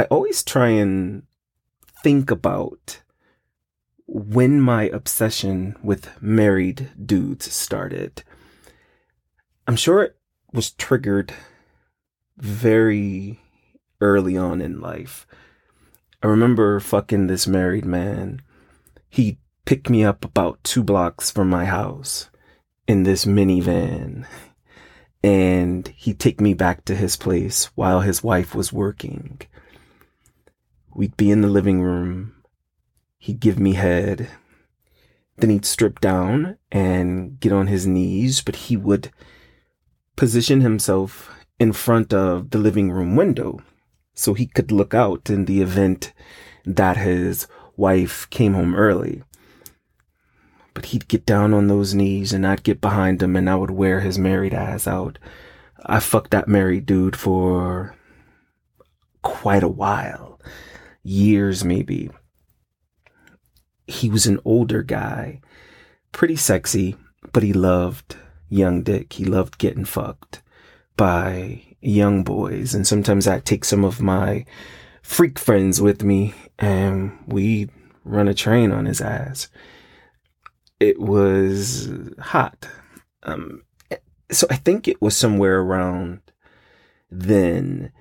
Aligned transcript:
I 0.00 0.04
always 0.04 0.42
try 0.42 0.68
and 0.68 1.24
think 2.02 2.30
about 2.30 3.02
when 4.06 4.58
my 4.58 4.84
obsession 4.84 5.76
with 5.82 6.10
married 6.22 6.88
dudes 7.04 7.52
started. 7.52 8.22
I'm 9.66 9.76
sure 9.76 10.02
it 10.02 10.16
was 10.54 10.70
triggered 10.70 11.34
very 12.38 13.40
early 14.00 14.38
on 14.38 14.62
in 14.62 14.80
life. 14.80 15.26
I 16.22 16.28
remember 16.28 16.80
fucking 16.80 17.26
this 17.26 17.46
married 17.46 17.84
man. 17.84 18.40
He 19.10 19.36
picked 19.66 19.90
me 19.90 20.02
up 20.02 20.24
about 20.24 20.64
two 20.64 20.82
blocks 20.82 21.30
from 21.30 21.50
my 21.50 21.66
house 21.66 22.30
in 22.88 23.02
this 23.02 23.26
minivan 23.26 24.24
and 25.22 25.88
he'd 25.88 26.18
take 26.18 26.40
me 26.40 26.54
back 26.54 26.86
to 26.86 26.94
his 26.94 27.16
place 27.16 27.66
while 27.74 28.00
his 28.00 28.24
wife 28.24 28.54
was 28.54 28.72
working. 28.72 29.42
We'd 30.94 31.16
be 31.16 31.30
in 31.30 31.40
the 31.40 31.48
living 31.48 31.82
room. 31.82 32.34
He'd 33.18 33.40
give 33.40 33.58
me 33.58 33.74
head. 33.74 34.28
Then 35.36 35.50
he'd 35.50 35.64
strip 35.64 36.00
down 36.00 36.58
and 36.70 37.38
get 37.38 37.52
on 37.52 37.68
his 37.68 37.86
knees, 37.86 38.42
but 38.42 38.56
he 38.56 38.76
would 38.76 39.10
position 40.16 40.60
himself 40.60 41.30
in 41.58 41.72
front 41.72 42.12
of 42.12 42.50
the 42.50 42.58
living 42.58 42.90
room 42.90 43.16
window 43.16 43.60
so 44.14 44.34
he 44.34 44.46
could 44.46 44.72
look 44.72 44.92
out 44.92 45.30
in 45.30 45.44
the 45.44 45.62
event 45.62 46.12
that 46.64 46.96
his 46.96 47.46
wife 47.76 48.28
came 48.30 48.54
home 48.54 48.74
early. 48.74 49.22
But 50.74 50.86
he'd 50.86 51.08
get 51.08 51.24
down 51.24 51.54
on 51.54 51.68
those 51.68 51.94
knees 51.94 52.32
and 52.32 52.46
I'd 52.46 52.62
get 52.62 52.80
behind 52.80 53.22
him 53.22 53.36
and 53.36 53.48
I 53.48 53.54
would 53.54 53.70
wear 53.70 54.00
his 54.00 54.18
married 54.18 54.54
ass 54.54 54.86
out. 54.86 55.18
I 55.86 56.00
fucked 56.00 56.32
that 56.32 56.48
married 56.48 56.86
dude 56.86 57.16
for 57.16 57.94
quite 59.22 59.62
a 59.62 59.68
while. 59.68 60.40
Years, 61.02 61.64
maybe. 61.64 62.10
He 63.86 64.08
was 64.08 64.26
an 64.26 64.38
older 64.44 64.82
guy, 64.82 65.40
pretty 66.12 66.36
sexy, 66.36 66.96
but 67.32 67.42
he 67.42 67.52
loved 67.52 68.16
young 68.48 68.82
dick. 68.82 69.12
He 69.14 69.24
loved 69.24 69.58
getting 69.58 69.84
fucked 69.84 70.42
by 70.96 71.62
young 71.80 72.22
boys. 72.22 72.74
And 72.74 72.86
sometimes 72.86 73.26
I 73.26 73.40
take 73.40 73.64
some 73.64 73.84
of 73.84 74.00
my 74.00 74.44
freak 75.02 75.38
friends 75.38 75.80
with 75.80 76.04
me 76.04 76.34
and 76.58 77.18
we 77.26 77.68
run 78.04 78.28
a 78.28 78.34
train 78.34 78.70
on 78.70 78.86
his 78.86 79.00
ass 79.00 79.48
it 80.80 80.98
was 80.98 81.90
hot. 82.18 82.66
Um, 83.22 83.62
so 84.30 84.46
I 84.50 84.56
think 84.56 84.88
it 84.88 85.00
was 85.00 85.16
somewhere 85.16 85.60
around 85.60 86.22
then. 87.10 87.92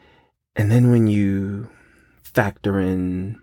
And 0.56 0.72
then 0.72 0.90
when 0.90 1.08
you 1.08 1.70
factor 2.40 2.80
in 2.80 3.38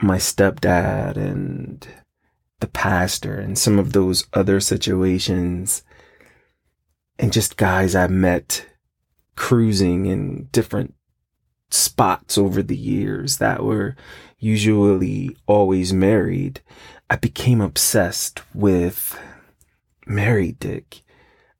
my 0.00 0.16
stepdad 0.16 1.18
and 1.18 1.86
the 2.60 2.66
pastor 2.66 3.38
and 3.38 3.58
some 3.58 3.78
of 3.78 3.92
those 3.92 4.26
other 4.32 4.58
situations 4.58 5.82
and 7.18 7.30
just 7.30 7.58
guys 7.58 7.94
I 7.94 8.06
met 8.06 8.64
cruising 9.36 10.06
in 10.06 10.48
different 10.50 10.94
spots 11.70 12.38
over 12.38 12.62
the 12.62 12.74
years 12.74 13.36
that 13.36 13.62
were 13.62 13.96
usually 14.38 15.36
always 15.46 15.92
married. 15.92 16.62
I 17.10 17.16
became 17.16 17.60
obsessed 17.60 18.40
with 18.54 19.20
married 20.06 20.58
dick. 20.58 21.02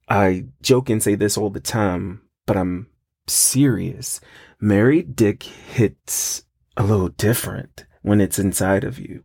I 0.09 0.47
joke 0.63 0.89
and 0.89 1.03
say 1.03 1.17
this 1.17 1.37
all 1.37 1.51
the 1.51 1.61
time, 1.61 2.23
but 2.47 2.57
I'm 2.57 2.87
serious. 3.27 4.21
Married 4.61 5.17
dick 5.17 5.43
hits 5.43 6.45
a 6.77 6.83
little 6.83 7.09
different 7.09 7.85
when 8.03 8.21
it's 8.21 8.39
inside 8.39 8.85
of 8.85 8.99
you, 8.99 9.25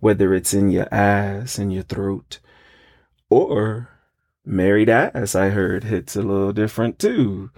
whether 0.00 0.34
it's 0.34 0.54
in 0.54 0.70
your 0.70 0.92
ass, 0.92 1.58
in 1.58 1.70
your 1.70 1.82
throat, 1.82 2.40
or 3.30 3.88
married 4.44 4.88
ass, 4.88 5.34
I 5.34 5.50
heard 5.50 5.84
hits 5.84 6.16
a 6.16 6.22
little 6.22 6.52
different 6.52 6.98
too. 6.98 7.50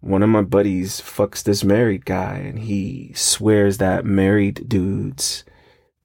One 0.00 0.22
of 0.22 0.28
my 0.28 0.42
buddies 0.42 1.00
fucks 1.00 1.42
this 1.42 1.64
married 1.64 2.04
guy 2.04 2.36
and 2.36 2.60
he 2.60 3.12
swears 3.14 3.78
that 3.78 4.04
married 4.04 4.68
dudes 4.68 5.44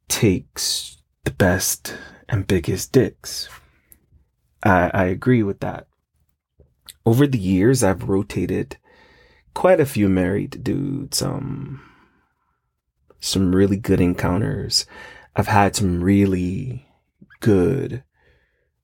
takes 0.07 0.97
the 1.23 1.31
best 1.31 1.95
and 2.27 2.47
biggest 2.47 2.91
dicks. 2.91 3.49
I, 4.63 4.89
I 4.93 5.03
agree 5.05 5.43
with 5.43 5.59
that. 5.59 5.87
Over 7.05 7.27
the 7.27 7.39
years, 7.39 7.83
I've 7.83 8.09
rotated 8.09 8.77
quite 9.53 9.79
a 9.79 9.85
few 9.85 10.09
married 10.09 10.63
dudes, 10.63 11.21
um, 11.21 11.81
some 13.19 13.55
really 13.55 13.77
good 13.77 14.01
encounters. 14.01 14.85
I've 15.35 15.47
had 15.47 15.75
some 15.75 16.03
really 16.03 16.87
good 17.39 18.03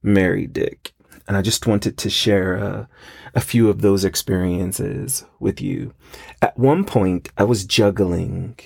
married 0.02 0.53
dick. 0.53 0.94
And 1.28 1.38
I 1.38 1.41
just 1.44 1.68
wanted 1.68 1.97
to 2.00 2.09
share 2.09 2.56
a, 2.56 2.90
a 3.35 3.41
few 3.41 3.69
of 3.69 3.81
those 3.81 4.03
experiences 4.03 5.25
with 5.40 5.62
you. 5.62 5.94
At 6.41 6.58
one 6.58 6.85
point, 6.85 7.29
I 7.38 7.44
was 7.44 7.66
juggling 7.66 8.58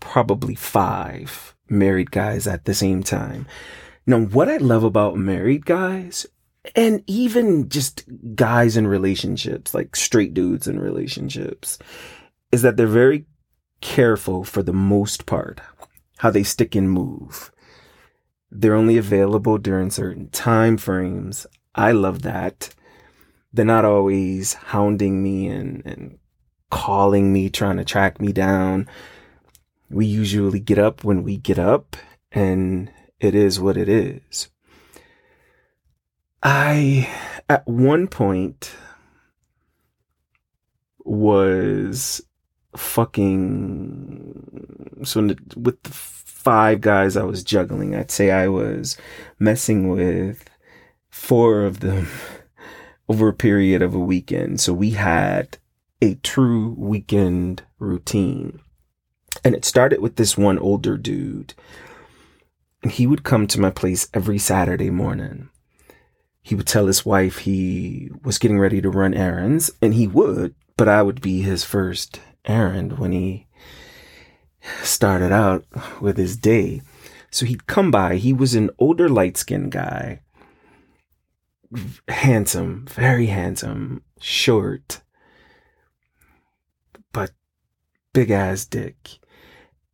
probably 0.00 0.56
five 0.56 1.54
married 1.68 2.10
guys 2.10 2.46
at 2.46 2.64
the 2.64 2.74
same 2.74 3.02
time. 3.02 3.46
Now, 4.04 4.20
what 4.20 4.48
I 4.48 4.56
love 4.56 4.82
about 4.82 5.16
married 5.16 5.64
guys 5.64 6.26
and 6.74 7.02
even 7.06 7.68
just 7.68 8.04
guys 8.34 8.76
in 8.76 8.86
relationships, 8.86 9.74
like 9.74 9.96
straight 9.96 10.34
dudes 10.34 10.66
in 10.66 10.78
relationships, 10.78 11.78
is 12.52 12.62
that 12.62 12.76
they're 12.76 12.86
very 12.86 13.26
careful 13.80 14.44
for 14.44 14.62
the 14.62 14.72
most 14.72 15.26
part 15.26 15.60
how 16.18 16.30
they 16.30 16.42
stick 16.42 16.74
and 16.74 16.90
move. 16.90 17.52
They're 18.50 18.74
only 18.74 18.96
available 18.96 19.58
during 19.58 19.90
certain 19.90 20.30
time 20.30 20.76
frames. 20.76 21.46
I 21.74 21.92
love 21.92 22.22
that. 22.22 22.74
They're 23.52 23.64
not 23.64 23.84
always 23.84 24.54
hounding 24.54 25.22
me 25.22 25.46
and, 25.46 25.82
and 25.86 26.18
calling 26.70 27.32
me, 27.32 27.50
trying 27.50 27.76
to 27.76 27.84
track 27.84 28.20
me 28.20 28.32
down 28.32 28.88
we 29.90 30.06
usually 30.06 30.60
get 30.60 30.78
up 30.78 31.04
when 31.04 31.22
we 31.22 31.36
get 31.36 31.58
up 31.58 31.96
and 32.32 32.90
it 33.20 33.34
is 33.34 33.58
what 33.58 33.76
it 33.76 33.88
is. 33.88 34.48
I, 36.42 37.08
at 37.48 37.66
one 37.66 38.06
point, 38.06 38.76
was 40.98 42.20
fucking. 42.76 43.84
So, 45.04 45.34
with 45.56 45.82
the 45.82 45.90
five 45.90 46.80
guys 46.80 47.16
I 47.16 47.24
was 47.24 47.42
juggling, 47.42 47.94
I'd 47.94 48.10
say 48.10 48.30
I 48.30 48.48
was 48.48 48.96
messing 49.38 49.88
with 49.88 50.48
four 51.10 51.64
of 51.64 51.80
them 51.80 52.08
over 53.08 53.28
a 53.28 53.34
period 53.34 53.82
of 53.82 53.94
a 53.94 53.98
weekend. 53.98 54.60
So, 54.60 54.72
we 54.72 54.90
had 54.90 55.58
a 56.00 56.14
true 56.16 56.74
weekend 56.78 57.62
routine. 57.78 58.60
And 59.44 59.54
it 59.54 59.64
started 59.64 60.00
with 60.00 60.16
this 60.16 60.36
one 60.36 60.58
older 60.58 60.96
dude. 60.96 61.54
And 62.82 62.92
he 62.92 63.06
would 63.06 63.24
come 63.24 63.46
to 63.48 63.60
my 63.60 63.70
place 63.70 64.08
every 64.14 64.38
Saturday 64.38 64.90
morning. 64.90 65.50
He 66.42 66.54
would 66.54 66.66
tell 66.66 66.86
his 66.86 67.04
wife 67.04 67.38
he 67.38 68.10
was 68.22 68.38
getting 68.38 68.58
ready 68.58 68.80
to 68.80 68.90
run 68.90 69.14
errands, 69.14 69.70
and 69.82 69.94
he 69.94 70.06
would, 70.06 70.54
but 70.76 70.88
I 70.88 71.02
would 71.02 71.20
be 71.20 71.42
his 71.42 71.64
first 71.64 72.20
errand 72.44 72.98
when 72.98 73.12
he 73.12 73.46
started 74.82 75.32
out 75.32 75.66
with 76.00 76.16
his 76.16 76.36
day. 76.36 76.82
So 77.30 77.44
he'd 77.44 77.66
come 77.66 77.90
by. 77.90 78.16
He 78.16 78.32
was 78.32 78.54
an 78.54 78.70
older, 78.78 79.08
light 79.08 79.36
skinned 79.36 79.72
guy. 79.72 80.20
Handsome, 82.08 82.86
very 82.88 83.26
handsome, 83.26 84.02
short, 84.20 85.02
but 87.12 87.32
big 88.14 88.30
ass 88.30 88.64
dick. 88.64 89.18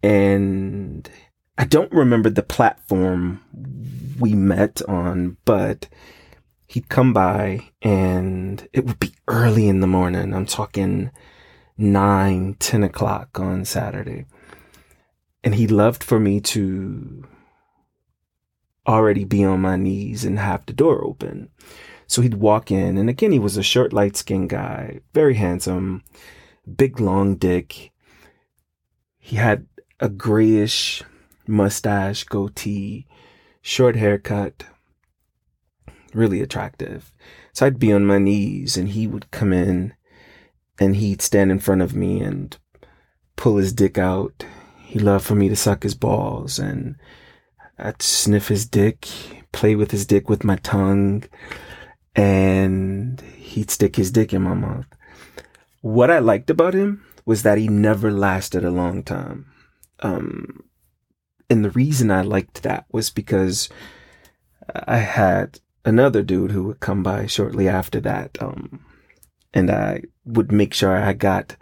And 0.00 1.10
I 1.58 1.64
don't 1.64 1.90
remember 1.90 2.30
the 2.30 2.44
platform 2.44 3.40
we 4.20 4.34
met 4.34 4.82
on, 4.88 5.36
but 5.44 5.88
he'd 6.74 6.88
come 6.88 7.12
by 7.12 7.60
and 7.82 8.68
it 8.72 8.84
would 8.84 8.98
be 8.98 9.12
early 9.28 9.68
in 9.68 9.78
the 9.78 9.86
morning. 9.86 10.34
I'm 10.34 10.44
talking 10.44 11.12
nine, 11.78 12.56
10 12.58 12.82
o'clock 12.82 13.38
on 13.38 13.64
Saturday. 13.64 14.26
And 15.44 15.54
he 15.54 15.68
loved 15.68 16.02
for 16.02 16.18
me 16.18 16.40
to 16.40 17.24
already 18.88 19.22
be 19.24 19.44
on 19.44 19.60
my 19.60 19.76
knees 19.76 20.24
and 20.24 20.36
have 20.40 20.66
the 20.66 20.72
door 20.72 21.04
open. 21.04 21.48
So 22.08 22.22
he'd 22.22 22.34
walk 22.34 22.72
in, 22.72 22.98
and 22.98 23.08
again, 23.08 23.30
he 23.30 23.38
was 23.38 23.56
a 23.56 23.62
short, 23.62 23.92
light 23.92 24.16
skinned 24.16 24.50
guy, 24.50 24.98
very 25.14 25.34
handsome, 25.34 26.02
big, 26.76 26.98
long 26.98 27.36
dick. 27.36 27.92
He 29.18 29.36
had 29.36 29.66
a 30.00 30.08
grayish 30.08 31.04
mustache, 31.46 32.24
goatee, 32.24 33.06
short 33.62 33.94
haircut, 33.94 34.64
really 36.14 36.40
attractive. 36.40 37.12
So 37.52 37.66
I'd 37.66 37.78
be 37.78 37.92
on 37.92 38.06
my 38.06 38.18
knees 38.18 38.76
and 38.76 38.88
he 38.88 39.06
would 39.06 39.30
come 39.30 39.52
in 39.52 39.94
and 40.78 40.96
he'd 40.96 41.22
stand 41.22 41.50
in 41.50 41.58
front 41.58 41.82
of 41.82 41.94
me 41.94 42.20
and 42.20 42.56
pull 43.36 43.56
his 43.56 43.72
dick 43.72 43.98
out. 43.98 44.44
He 44.82 44.98
loved 44.98 45.24
for 45.24 45.34
me 45.34 45.48
to 45.48 45.56
suck 45.56 45.82
his 45.82 45.94
balls 45.94 46.58
and 46.58 46.96
I'd 47.78 48.02
sniff 48.02 48.48
his 48.48 48.66
dick, 48.66 49.08
play 49.52 49.74
with 49.74 49.90
his 49.90 50.06
dick 50.06 50.28
with 50.28 50.44
my 50.44 50.56
tongue, 50.56 51.24
and 52.14 53.20
he'd 53.36 53.70
stick 53.70 53.96
his 53.96 54.10
dick 54.10 54.32
in 54.32 54.42
my 54.42 54.54
mouth. 54.54 54.86
What 55.80 56.10
I 56.10 56.20
liked 56.20 56.50
about 56.50 56.74
him 56.74 57.04
was 57.26 57.42
that 57.42 57.58
he 57.58 57.68
never 57.68 58.12
lasted 58.12 58.64
a 58.64 58.70
long 58.70 59.02
time. 59.02 59.46
Um, 60.00 60.64
and 61.50 61.64
the 61.64 61.70
reason 61.70 62.10
I 62.10 62.22
liked 62.22 62.62
that 62.62 62.86
was 62.92 63.10
because 63.10 63.68
I 64.74 64.98
had 64.98 65.60
another 65.84 66.22
dude 66.22 66.50
who 66.50 66.64
would 66.64 66.80
come 66.80 67.02
by 67.02 67.26
shortly 67.26 67.68
after 67.68 68.00
that. 68.00 68.36
Um, 68.40 68.84
and 69.52 69.70
I 69.70 70.02
would 70.24 70.50
make 70.50 70.74
sure 70.74 70.96
I 70.96 71.12
got 71.12 71.56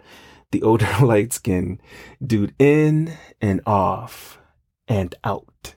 the 0.51 0.63
older 0.63 0.89
light 1.01 1.33
skin 1.33 1.79
dude 2.25 2.53
in 2.57 3.13
and 3.41 3.61
off 3.65 4.39
and 4.87 5.15
out. 5.23 5.75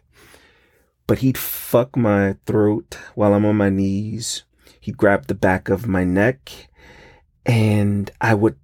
But 1.07 1.19
he'd 1.19 1.39
fuck 1.39 1.97
my 1.97 2.37
throat 2.47 2.99
while 3.15 3.35
I'm 3.35 3.45
on 3.45 3.57
my 3.57 3.71
knees. 3.71 4.45
He'd 4.81 4.97
grab 4.97 5.27
the 5.27 5.35
back 5.35 5.69
of 5.69 5.87
my 5.87 6.05
neck 6.05 6.69
and 7.45 8.11
I 8.21 8.35
would 8.35 8.57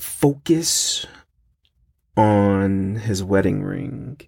focus 0.00 1.06
on 2.16 2.96
his 2.96 3.22
wedding 3.22 3.62
ring. 3.62 4.20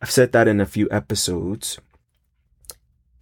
I've 0.00 0.10
said 0.10 0.32
that 0.32 0.48
in 0.48 0.60
a 0.60 0.66
few 0.66 0.88
episodes. 0.90 1.78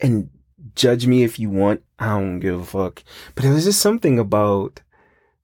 And 0.01 0.31
judge 0.75 1.07
me 1.07 1.23
if 1.23 1.39
you 1.39 1.51
want. 1.51 1.83
I 1.99 2.19
don't 2.19 2.41
give 2.41 2.61
a 2.61 2.65
fuck. 2.65 3.03
But 3.35 3.45
it 3.45 3.53
was 3.53 3.65
just 3.65 3.81
something 3.81 4.19
about 4.19 4.83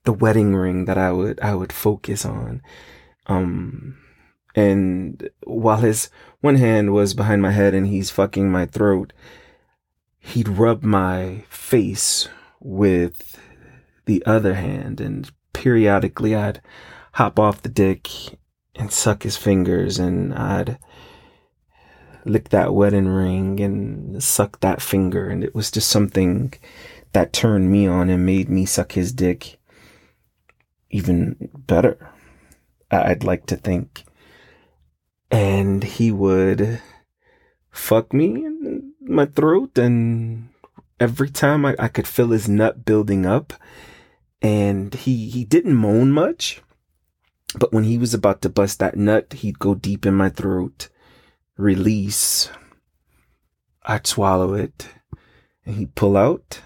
the 0.04 0.12
wedding 0.12 0.54
ring 0.54 0.84
that 0.86 0.98
I 0.98 1.12
would 1.12 1.40
I 1.40 1.54
would 1.54 1.72
focus 1.72 2.24
on. 2.24 2.62
Um 3.26 3.98
and 4.54 5.30
while 5.44 5.78
his 5.78 6.10
one 6.40 6.56
hand 6.56 6.92
was 6.92 7.14
behind 7.14 7.40
my 7.40 7.52
head 7.52 7.74
and 7.74 7.86
he's 7.86 8.10
fucking 8.10 8.50
my 8.50 8.66
throat, 8.66 9.12
he'd 10.18 10.48
rub 10.48 10.82
my 10.82 11.44
face 11.48 12.28
with 12.60 13.40
the 14.04 14.22
other 14.26 14.54
hand 14.54 15.00
and 15.00 15.30
periodically 15.52 16.34
I'd 16.34 16.60
hop 17.14 17.38
off 17.38 17.62
the 17.62 17.68
dick 17.68 18.08
and 18.74 18.92
suck 18.92 19.22
his 19.22 19.36
fingers 19.36 19.98
and 19.98 20.34
I'd 20.34 20.78
lick 22.24 22.50
that 22.50 22.74
wedding 22.74 23.08
ring 23.08 23.60
and 23.60 24.22
suck 24.22 24.60
that 24.60 24.82
finger. 24.82 25.28
And 25.28 25.42
it 25.42 25.54
was 25.54 25.70
just 25.70 25.88
something 25.88 26.52
that 27.12 27.32
turned 27.32 27.70
me 27.70 27.86
on 27.86 28.08
and 28.08 28.26
made 28.26 28.48
me 28.48 28.66
suck 28.66 28.92
his 28.92 29.12
dick 29.12 29.58
even 30.90 31.50
better. 31.54 32.10
I'd 32.90 33.24
like 33.24 33.46
to 33.46 33.56
think. 33.56 34.04
And 35.30 35.82
he 35.82 36.12
would 36.12 36.80
fuck 37.70 38.12
me 38.12 38.44
in 38.44 38.92
my 39.00 39.24
throat 39.24 39.78
and 39.78 40.50
every 41.00 41.30
time 41.30 41.64
I, 41.64 41.74
I 41.78 41.88
could 41.88 42.06
feel 42.06 42.28
his 42.28 42.48
nut 42.48 42.84
building 42.84 43.24
up 43.24 43.54
and 44.42 44.92
he, 44.94 45.30
he 45.30 45.44
didn't 45.44 45.74
moan 45.74 46.12
much, 46.12 46.60
but 47.58 47.72
when 47.72 47.84
he 47.84 47.96
was 47.96 48.12
about 48.12 48.42
to 48.42 48.50
bust 48.50 48.78
that 48.78 48.96
nut, 48.96 49.32
he'd 49.32 49.58
go 49.58 49.74
deep 49.74 50.04
in 50.04 50.14
my 50.14 50.28
throat 50.28 50.88
release, 51.56 52.50
I'd 53.84 54.06
swallow 54.06 54.54
it 54.54 54.88
and 55.64 55.76
he'd 55.76 55.94
pull 55.94 56.16
out, 56.16 56.60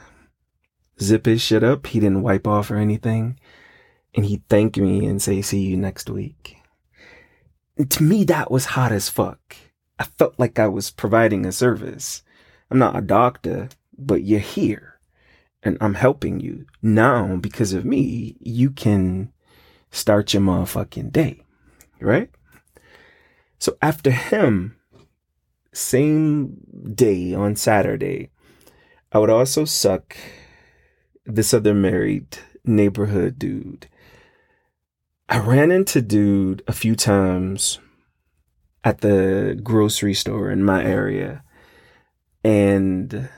zip 1.00 1.26
his 1.26 1.42
shit 1.42 1.62
up. 1.62 1.86
He 1.86 2.00
didn't 2.00 2.22
wipe 2.22 2.46
off 2.46 2.70
or 2.70 2.76
anything. 2.76 3.38
And 4.14 4.24
he'd 4.24 4.48
thank 4.48 4.76
me 4.76 5.04
and 5.06 5.20
say, 5.20 5.42
see 5.42 5.60
you 5.60 5.76
next 5.76 6.08
week. 6.08 6.56
And 7.76 7.90
to 7.90 8.02
me, 8.02 8.24
that 8.24 8.50
was 8.50 8.64
hot 8.64 8.92
as 8.92 9.10
fuck. 9.10 9.56
I 9.98 10.04
felt 10.04 10.34
like 10.38 10.58
I 10.58 10.68
was 10.68 10.90
providing 10.90 11.44
a 11.44 11.52
service. 11.52 12.22
I'm 12.70 12.78
not 12.78 12.96
a 12.96 13.02
doctor, 13.02 13.68
but 13.98 14.22
you're 14.22 14.40
here 14.40 14.98
and 15.62 15.76
I'm 15.80 15.94
helping 15.94 16.40
you. 16.40 16.66
Now, 16.80 17.36
because 17.36 17.72
of 17.72 17.84
me, 17.84 18.36
you 18.40 18.70
can 18.70 19.32
start 19.90 20.32
your 20.32 20.42
motherfucking 20.42 21.12
day, 21.12 21.42
right? 22.00 22.30
So 23.58 23.76
after 23.82 24.10
him, 24.10 24.76
same 25.72 26.58
day 26.94 27.34
on 27.34 27.56
Saturday, 27.56 28.30
I 29.12 29.18
would 29.18 29.30
also 29.30 29.64
suck 29.64 30.16
this 31.24 31.52
other 31.52 31.74
married 31.74 32.38
neighborhood 32.64 33.38
dude. 33.38 33.88
I 35.28 35.38
ran 35.38 35.70
into 35.70 36.00
dude 36.00 36.62
a 36.66 36.72
few 36.72 36.94
times 36.94 37.80
at 38.84 39.00
the 39.00 39.58
grocery 39.62 40.14
store 40.14 40.50
in 40.50 40.62
my 40.62 40.84
area 40.84 41.42
and 42.44 43.28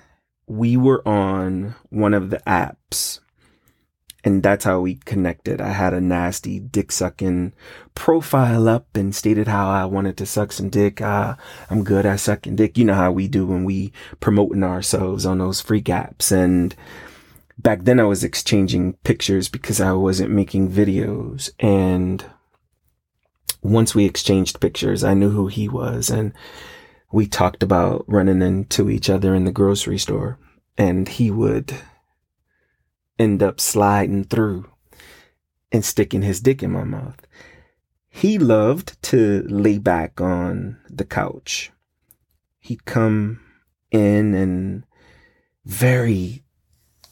we 0.47 0.77
were 0.77 1.07
on 1.09 1.75
one 1.89 2.13
of 2.13 2.29
the 2.29 2.43
apps 2.47 3.21
and 4.25 4.43
that's 4.43 4.65
how 4.65 4.81
we 4.81 4.97
connected. 4.97 5.61
I 5.61 5.71
had 5.71 5.95
a 5.95 6.01
nasty 6.01 6.59
dick 6.59 6.91
sucking 6.91 7.53
profile 7.95 8.69
up 8.69 8.97
and 8.97 9.15
stated 9.15 9.47
how 9.47 9.69
I 9.69 9.85
wanted 9.85 10.17
to 10.17 10.27
suck 10.27 10.53
some 10.53 10.71
dick. 10.71 11.01
Uh, 11.01 11.37
I'm 11.71 11.85
good 11.85 12.05
at 12.05 12.21
sucking 12.21 12.57
dick. 12.57 12.77
You 12.77 12.85
know 12.85 12.95
how 12.95 13.13
we 13.13 13.29
do 13.29 13.47
when 13.47 13.65
we 13.65 13.93
promoting 14.19 14.65
ourselves 14.65 15.25
on 15.25 15.39
those 15.39 15.61
freak 15.61 15.85
apps. 15.87 16.33
And 16.33 16.75
back 17.59 17.85
then 17.85 18.01
I 18.01 18.05
was 18.05 18.25
exchanging 18.25 18.95
pictures 19.05 19.49
because 19.49 19.81
I 19.81 19.93
wasn't 19.93 20.31
making 20.31 20.73
videos. 20.73 21.51
And 21.61 22.25
once 23.63 23.95
we 23.95 24.05
exchanged 24.05 24.61
pictures, 24.61 25.05
I 25.05 25.15
knew 25.15 25.31
who 25.31 25.47
he 25.47 25.69
was 25.69 26.11
and 26.11 26.33
we 27.13 27.27
talked 27.27 27.63
about 27.63 28.05
running 28.07 28.43
into 28.43 28.91
each 28.91 29.09
other 29.09 29.35
in 29.35 29.45
the 29.45 29.53
grocery 29.53 29.99
store 29.99 30.39
and 30.77 31.09
he 31.09 31.31
would 31.31 31.73
end 33.19 33.43
up 33.43 33.61
sliding 33.61 34.25
through 34.25 34.71
and 35.73 35.85
sticking 35.85 36.23
his 36.23 36.41
dick 36.41 36.63
in 36.63 36.71
my 36.71 36.85
mouth. 36.85 37.27
He 38.09 38.39
loved 38.39 39.01
to 39.05 39.43
lay 39.49 39.79
back 39.79 40.21
on 40.21 40.79
the 40.89 41.05
couch. 41.05 41.71
He'd 42.59 42.85
come 42.85 43.41
in 43.91 44.35
and 44.35 44.85
very 45.65 46.43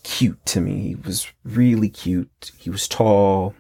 cute 0.03 0.44
to 0.47 0.61
me. 0.61 0.81
He 0.88 0.94
was 0.94 1.26
really 1.44 1.88
cute. 1.88 2.53
He 2.56 2.70
was 2.70 2.88
tall, 2.88 3.55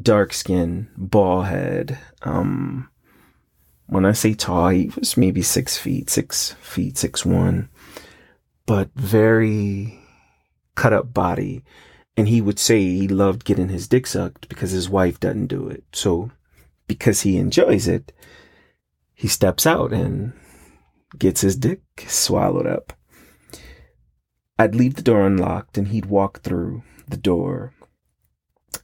dark 0.00 0.32
skin, 0.32 0.88
bald 0.96 1.46
head. 1.46 1.98
Um, 2.22 2.90
when 3.86 4.04
I 4.04 4.12
say 4.12 4.34
tall, 4.34 4.68
he 4.68 4.90
was 4.96 5.16
maybe 5.16 5.42
six 5.42 5.76
feet, 5.76 6.10
six 6.10 6.52
feet, 6.60 6.96
six 6.98 7.24
one, 7.24 7.68
but 8.66 8.90
very 8.94 10.01
cut 10.74 10.92
up 10.92 11.12
body. 11.12 11.64
And 12.16 12.28
he 12.28 12.40
would 12.40 12.58
say 12.58 12.80
he 12.80 13.08
loved 13.08 13.44
getting 13.44 13.68
his 13.68 13.88
dick 13.88 14.06
sucked 14.06 14.48
because 14.48 14.70
his 14.70 14.88
wife 14.88 15.18
doesn't 15.18 15.46
do 15.46 15.68
it. 15.68 15.84
So 15.92 16.30
because 16.86 17.22
he 17.22 17.38
enjoys 17.38 17.88
it, 17.88 18.12
he 19.14 19.28
steps 19.28 19.66
out 19.66 19.92
and 19.92 20.32
gets 21.18 21.40
his 21.40 21.56
dick 21.56 21.80
swallowed 22.06 22.66
up. 22.66 22.92
I'd 24.58 24.74
leave 24.74 24.94
the 24.94 25.02
door 25.02 25.26
unlocked 25.26 25.78
and 25.78 25.88
he'd 25.88 26.06
walk 26.06 26.42
through 26.42 26.82
the 27.08 27.16
door. 27.16 27.72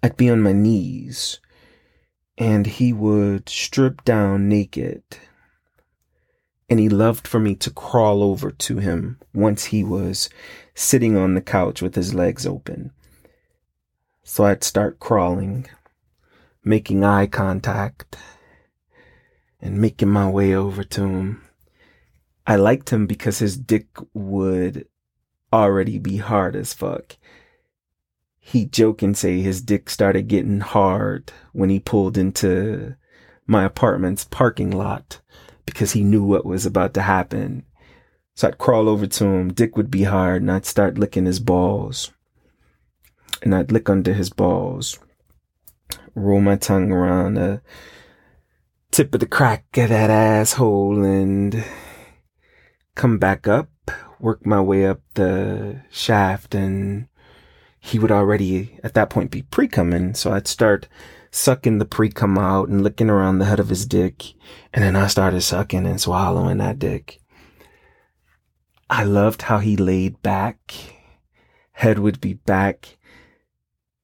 I'd 0.03 0.17
be 0.17 0.31
on 0.31 0.41
my 0.41 0.53
knees 0.53 1.41
and 2.39 2.67
he 2.67 2.93
would 2.93 3.49
strip 3.49 4.05
down 4.05 4.49
naked 4.49 5.03
and 6.69 6.79
he 6.79 6.89
loved 6.89 7.27
for 7.27 7.41
me 7.41 7.55
to 7.57 7.71
crawl 7.71 8.23
over 8.23 8.51
to 8.51 8.79
him 8.79 9.19
once 9.33 9.67
he 9.67 9.83
was 9.83 10.29
sitting 10.79 11.17
on 11.17 11.35
the 11.35 11.41
couch 11.41 11.83
with 11.83 11.97
his 11.97 12.15
legs 12.15 12.47
open. 12.47 12.93
So 14.23 14.45
I'd 14.45 14.63
start 14.63 15.01
crawling, 15.01 15.67
making 16.63 17.03
eye 17.03 17.27
contact, 17.27 18.17
and 19.61 19.81
making 19.81 20.11
my 20.11 20.31
way 20.31 20.55
over 20.55 20.85
to 20.85 21.03
him. 21.03 21.43
I 22.47 22.55
liked 22.55 22.91
him 22.91 23.09
because 23.09 23.41
his 23.41 23.57
dick 23.57 23.89
would 24.15 24.87
already 25.53 25.99
be 25.99 26.19
hard 26.19 26.55
as 26.55 26.75
fuck. 26.75 27.17
He'd 28.39 28.73
joke 28.73 29.03
and 29.03 29.17
say 29.17 29.41
his 29.41 29.61
dick 29.61 29.91
started 29.91 30.29
getting 30.29 30.61
hard 30.61 31.33
when 31.53 31.71
he 31.71 31.81
pulled 31.81 32.17
into 32.17 32.95
my 33.49 33.65
apartment's 33.65 34.25
parking 34.25 34.71
lot 34.71 35.21
because 35.67 35.91
he 35.93 36.05
knew 36.05 36.23
what 36.23 36.47
was 36.47 36.65
about 36.65 36.95
to 36.95 37.03
happen. 37.03 37.65
So 38.39 38.47
I'd 38.47 38.57
crawl 38.59 38.89
over 38.89 39.05
to 39.05 39.25
him. 39.25 39.53
Dick 39.53 39.77
would 39.77 39.91
be 39.91 40.05
hard 40.05 40.43
and 40.43 40.53
I'd 40.53 40.65
start 40.65 40.97
licking 40.97 41.27
his 41.27 41.41
balls. 41.41 42.13
And 43.43 43.53
I'd 43.53 43.73
lick 43.73 43.91
under 43.91 44.13
his 44.13 44.31
balls, 44.31 44.97
roll 46.15 46.41
my 46.41 46.55
tongue 46.55 46.93
around 46.93 47.35
the 47.35 47.63
tip 48.93 49.13
of 49.13 49.19
the 49.19 49.27
crack 49.27 49.65
of 49.77 49.89
that 49.89 50.09
asshole 50.09 51.05
and 51.05 51.65
come 52.95 53.19
back 53.19 53.49
up, 53.49 53.71
work 54.21 54.47
my 54.47 54.61
way 54.61 54.87
up 54.87 55.01
the 55.15 55.83
shaft 55.91 56.55
and 56.55 57.09
he 57.81 57.99
would 57.99 58.13
already 58.13 58.79
at 58.85 58.95
that 58.95 59.11
point 59.11 59.33
be 59.33 59.43
pre-coming. 59.43 60.15
So 60.15 60.31
I'd 60.31 60.47
start 60.47 60.87
sucking 61.33 61.79
the 61.79 61.85
pre 61.85 62.13
out 62.21 62.69
and 62.69 62.85
licking 62.85 63.11
around 63.11 63.41
the 63.41 63.47
head 63.47 63.59
of 63.59 63.69
his 63.69 63.85
dick. 63.85 64.35
And 64.73 64.85
then 64.85 64.95
I 64.95 65.09
started 65.09 65.41
sucking 65.41 65.87
and 65.87 66.01
swallowing 66.01 66.59
that 66.59 66.79
dick. 66.79 67.21
I 68.91 69.05
loved 69.05 69.43
how 69.43 69.59
he 69.59 69.77
laid 69.77 70.23
back. 70.23 70.75
Head 71.73 71.99
would 71.99 72.21
be 72.21 72.35
back. 72.35 72.97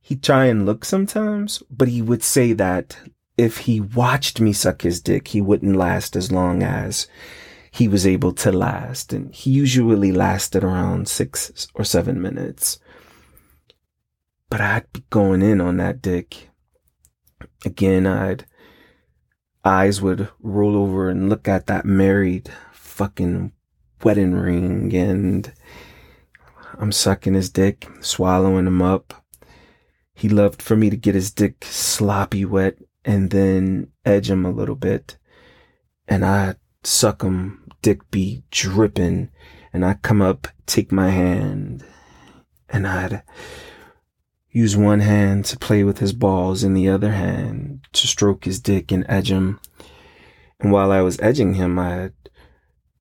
He'd 0.00 0.22
try 0.22 0.46
and 0.46 0.66
look 0.66 0.84
sometimes, 0.84 1.62
but 1.70 1.88
he 1.88 2.02
would 2.02 2.22
say 2.22 2.52
that 2.52 2.98
if 3.38 3.58
he 3.58 3.80
watched 3.80 4.40
me 4.40 4.52
suck 4.52 4.82
his 4.82 5.00
dick, 5.00 5.28
he 5.28 5.40
wouldn't 5.40 5.76
last 5.76 6.14
as 6.14 6.30
long 6.30 6.62
as 6.62 7.08
he 7.70 7.88
was 7.88 8.06
able 8.06 8.32
to 8.32 8.52
last. 8.52 9.12
And 9.12 9.34
he 9.34 9.50
usually 9.50 10.12
lasted 10.12 10.62
around 10.62 11.08
six 11.08 11.66
or 11.74 11.84
seven 11.84 12.20
minutes. 12.20 12.78
But 14.50 14.60
I'd 14.60 14.92
be 14.92 15.04
going 15.10 15.42
in 15.42 15.60
on 15.60 15.78
that 15.78 16.02
dick. 16.02 16.50
Again, 17.64 18.06
I'd, 18.06 18.44
eyes 19.64 20.02
would 20.02 20.28
roll 20.40 20.76
over 20.76 21.08
and 21.08 21.30
look 21.30 21.48
at 21.48 21.66
that 21.66 21.86
married 21.86 22.52
fucking 22.72 23.52
wedding 24.02 24.34
ring 24.34 24.94
and 24.94 25.52
I'm 26.78 26.92
sucking 26.92 27.34
his 27.34 27.50
dick, 27.50 27.86
swallowing 28.00 28.66
him 28.66 28.82
up. 28.82 29.24
He 30.14 30.28
loved 30.28 30.62
for 30.62 30.76
me 30.76 30.90
to 30.90 30.96
get 30.96 31.14
his 31.14 31.30
dick 31.30 31.64
sloppy 31.64 32.44
wet 32.44 32.78
and 33.04 33.30
then 33.30 33.92
edge 34.04 34.30
him 34.30 34.44
a 34.44 34.50
little 34.50 34.74
bit. 34.74 35.18
And 36.08 36.24
I 36.24 36.56
suck 36.82 37.22
him, 37.22 37.68
dick 37.82 38.10
be 38.10 38.42
dripping. 38.50 39.30
And 39.72 39.84
I 39.84 39.94
come 39.94 40.22
up, 40.22 40.46
take 40.66 40.92
my 40.92 41.10
hand, 41.10 41.84
and 42.68 42.86
I'd 42.86 43.22
use 44.50 44.76
one 44.76 45.00
hand 45.00 45.44
to 45.46 45.58
play 45.58 45.82
with 45.82 45.98
his 45.98 46.12
balls 46.12 46.62
and 46.62 46.76
the 46.76 46.88
other 46.88 47.10
hand 47.10 47.80
to 47.92 48.06
stroke 48.06 48.44
his 48.44 48.60
dick 48.60 48.92
and 48.92 49.04
edge 49.08 49.32
him. 49.32 49.58
And 50.60 50.70
while 50.70 50.92
I 50.92 51.00
was 51.00 51.18
edging 51.20 51.54
him, 51.54 51.76
I'd 51.78 52.12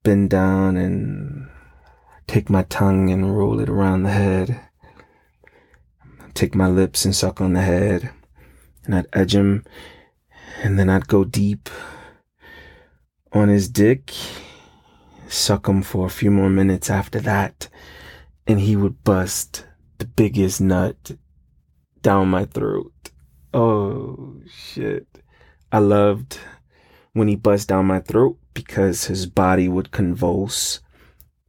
bend 0.03 0.29
down 0.29 0.77
and 0.77 1.49
take 2.27 2.49
my 2.49 2.63
tongue 2.63 3.09
and 3.09 3.37
roll 3.37 3.59
it 3.59 3.69
around 3.69 4.03
the 4.03 4.11
head. 4.11 4.59
Take 6.33 6.55
my 6.55 6.67
lips 6.67 7.05
and 7.05 7.15
suck 7.15 7.39
on 7.41 7.53
the 7.53 7.61
head. 7.61 8.11
And 8.85 8.95
I'd 8.95 9.07
edge 9.13 9.33
him 9.33 9.63
and 10.61 10.77
then 10.77 10.89
I'd 10.89 11.07
go 11.07 11.23
deep 11.23 11.69
on 13.31 13.49
his 13.49 13.69
dick, 13.69 14.13
suck 15.27 15.67
him 15.67 15.81
for 15.81 16.05
a 16.05 16.11
few 16.11 16.31
more 16.31 16.49
minutes 16.49 16.89
after 16.89 17.19
that, 17.21 17.69
and 18.45 18.59
he 18.59 18.75
would 18.75 19.03
bust 19.03 19.65
the 19.97 20.05
biggest 20.05 20.61
nut 20.61 21.11
down 22.01 22.27
my 22.29 22.45
throat. 22.45 23.11
Oh 23.53 24.41
shit. 24.47 25.07
I 25.71 25.79
loved 25.79 26.39
when 27.13 27.27
he 27.27 27.35
bust 27.35 27.69
down 27.69 27.85
my 27.85 27.99
throat 27.99 28.37
because 28.53 29.05
his 29.05 29.25
body 29.25 29.67
would 29.67 29.91
convulse 29.91 30.79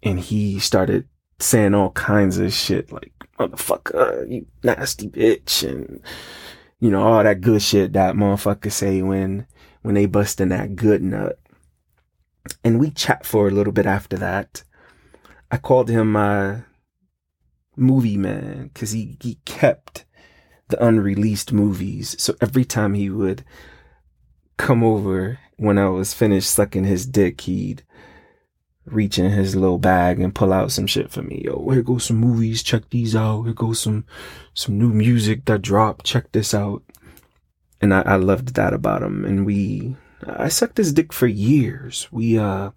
and 0.03 0.21
he 0.21 0.59
started 0.59 1.09
saying 1.39 1.75
all 1.75 1.91
kinds 1.91 2.39
of 2.39 2.53
shit 2.53 2.93
like, 2.93 3.13
motherfucker, 3.39 4.31
you 4.31 4.47
nasty 4.63 5.09
bitch, 5.09 5.69
and 5.69 6.01
you 6.81 6.91
know, 6.91 7.03
all 7.03 7.23
that 7.23 7.41
good 7.41 7.63
shit 7.63 7.93
that 7.95 8.15
motherfuckers 8.15 8.73
say 8.73 9.03
when, 9.03 9.47
when 9.83 9.95
they 9.95 10.07
busting 10.07 10.51
that 10.51 10.77
good 10.77 11.03
nut. 11.03 11.39
And 12.63 12.79
we 12.79 12.91
chat 12.91 13.25
for 13.25 13.49
a 13.49 13.51
little 13.51 13.73
bit 13.73 13.87
after 13.87 14.17
that. 14.19 14.63
I 15.51 15.57
called 15.57 15.89
him 15.89 16.13
my 16.13 16.63
movie 17.77 18.19
man 18.19 18.71
because 18.73 18.93
he, 18.93 19.17
he 19.21 19.39
kept 19.47 20.05
the 20.69 20.85
unreleased 20.85 21.53
movies. 21.53 22.17
So 22.23 22.35
every 22.41 22.65
time 22.65 22.95
he 22.95 23.09
would 23.09 23.45
come 24.57 24.83
over 24.85 25.39
when 25.57 25.79
I 25.79 25.89
was 25.89 26.15
finished 26.15 26.51
sucking 26.51 26.85
his 26.85 27.07
dick, 27.07 27.43
he'd 27.43 27.83
reach 28.87 29.19
in 29.19 29.31
his 29.31 29.57
little 29.57 29.79
bag 29.79 30.21
and 30.21 30.35
pull 30.35 30.53
out 30.53 30.73
some 30.73 30.87
shit 30.87 31.11
for 31.11 31.23
me. 31.23 31.43
Yo, 31.45 31.69
here 31.71 31.83
goes 31.83 32.05
some 32.05 32.19
movies. 32.19 32.63
Check 32.63 32.91
these 32.91 33.17
out. 33.17 33.45
Here 33.45 33.55
goes 33.55 33.81
some, 33.81 34.05
some 34.53 34.79
new 34.79 34.91
music 34.91 35.45
that 35.47 35.63
dropped. 35.63 36.05
Check 36.05 36.33
this 36.33 36.53
out. 36.53 36.83
And 37.81 37.95
I, 37.95 38.03
I 38.03 38.17
loved 38.17 38.55
that 38.55 38.75
about 38.75 39.03
him. 39.03 39.25
And 39.25 39.47
we, 39.47 39.97
I 40.27 40.49
sucked 40.49 40.77
his 40.77 40.93
dick 40.93 41.13
for 41.13 41.27
years. 41.27 42.09
We, 42.11 42.39
uh, 42.39 42.71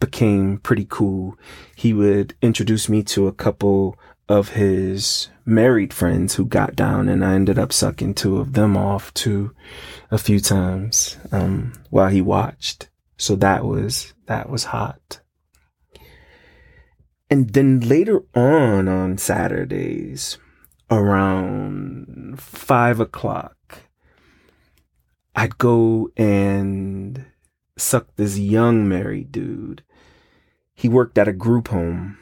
became 0.00 0.58
pretty 0.58 0.86
cool. 0.88 1.36
He 1.74 1.92
would 1.92 2.34
introduce 2.40 2.88
me 2.88 3.02
to 3.04 3.26
a 3.26 3.32
couple 3.32 3.98
of 4.28 4.50
his 4.50 5.28
married 5.48 5.94
friends 5.94 6.34
who 6.34 6.44
got 6.44 6.76
down 6.76 7.08
and 7.08 7.24
I 7.24 7.32
ended 7.34 7.58
up 7.58 7.72
sucking 7.72 8.14
two 8.14 8.38
of 8.38 8.52
them 8.52 8.76
off 8.76 9.12
too 9.14 9.54
a 10.10 10.18
few 10.18 10.40
times, 10.40 11.16
um, 11.32 11.72
while 11.90 12.08
he 12.08 12.20
watched. 12.20 12.90
So 13.16 13.34
that 13.36 13.64
was, 13.64 14.12
that 14.26 14.50
was 14.50 14.64
hot. 14.64 15.20
And 17.30 17.50
then 17.50 17.80
later 17.80 18.22
on 18.34 18.88
on 18.88 19.18
Saturdays, 19.18 20.38
around 20.90 22.40
five 22.40 23.00
o'clock, 23.00 23.82
I'd 25.34 25.58
go 25.58 26.10
and 26.16 27.24
suck 27.76 28.08
this 28.16 28.38
young 28.38 28.88
married 28.88 29.32
dude. 29.32 29.82
He 30.74 30.88
worked 30.88 31.18
at 31.18 31.28
a 31.28 31.32
group 31.32 31.68
home 31.68 32.18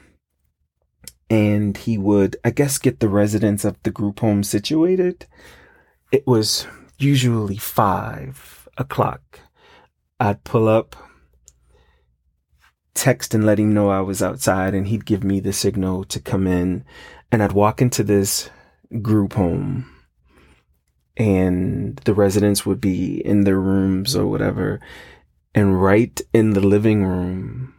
and 1.29 1.75
he 1.75 1.97
would, 1.97 2.37
I 2.43 2.51
guess, 2.51 2.77
get 2.77 2.99
the 2.99 3.09
residents 3.09 3.65
of 3.65 3.81
the 3.83 3.91
group 3.91 4.19
home 4.19 4.43
situated. 4.43 5.25
It 6.11 6.25
was 6.25 6.67
usually 6.97 7.57
five 7.57 8.67
o'clock. 8.77 9.39
I'd 10.19 10.43
pull 10.43 10.67
up, 10.67 10.95
text 12.93 13.33
and 13.33 13.45
let 13.45 13.59
him 13.59 13.73
know 13.73 13.89
I 13.89 14.01
was 14.01 14.23
outside, 14.23 14.73
and 14.73 14.87
he'd 14.87 15.05
give 15.05 15.23
me 15.23 15.39
the 15.39 15.53
signal 15.53 16.03
to 16.05 16.19
come 16.19 16.47
in. 16.47 16.85
And 17.31 17.43
I'd 17.43 17.51
walk 17.51 17.81
into 17.81 18.03
this 18.03 18.49
group 19.01 19.33
home, 19.33 19.93
and 21.17 21.97
the 22.05 22.13
residents 22.13 22.65
would 22.65 22.79
be 22.79 23.19
in 23.25 23.43
their 23.43 23.59
rooms 23.59 24.15
or 24.15 24.27
whatever. 24.27 24.79
And 25.53 25.81
right 25.81 26.19
in 26.33 26.51
the 26.51 26.65
living 26.65 27.03
room, 27.05 27.73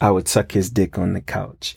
I 0.00 0.10
would 0.10 0.28
suck 0.28 0.52
his 0.52 0.70
dick 0.70 0.98
on 0.98 1.14
the 1.14 1.20
couch. 1.20 1.76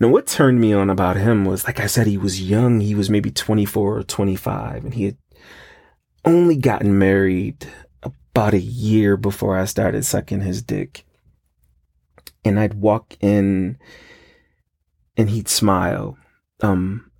Now, 0.00 0.08
what 0.08 0.26
turned 0.26 0.60
me 0.60 0.72
on 0.72 0.90
about 0.90 1.16
him 1.16 1.44
was, 1.44 1.64
like 1.64 1.80
I 1.80 1.86
said, 1.86 2.06
he 2.06 2.18
was 2.18 2.42
young. 2.42 2.80
He 2.80 2.94
was 2.94 3.08
maybe 3.08 3.30
24 3.30 3.98
or 3.98 4.02
25, 4.02 4.84
and 4.84 4.94
he 4.94 5.04
had 5.04 5.16
only 6.24 6.56
gotten 6.56 6.98
married 6.98 7.66
about 8.02 8.54
a 8.54 8.60
year 8.60 9.16
before 9.16 9.56
I 9.56 9.64
started 9.64 10.04
sucking 10.04 10.40
his 10.40 10.62
dick. 10.62 11.04
And 12.44 12.58
I'd 12.58 12.74
walk 12.74 13.16
in 13.20 13.78
and 15.16 15.30
he'd 15.30 15.48
smile. 15.48 16.16
Um, 16.62 17.10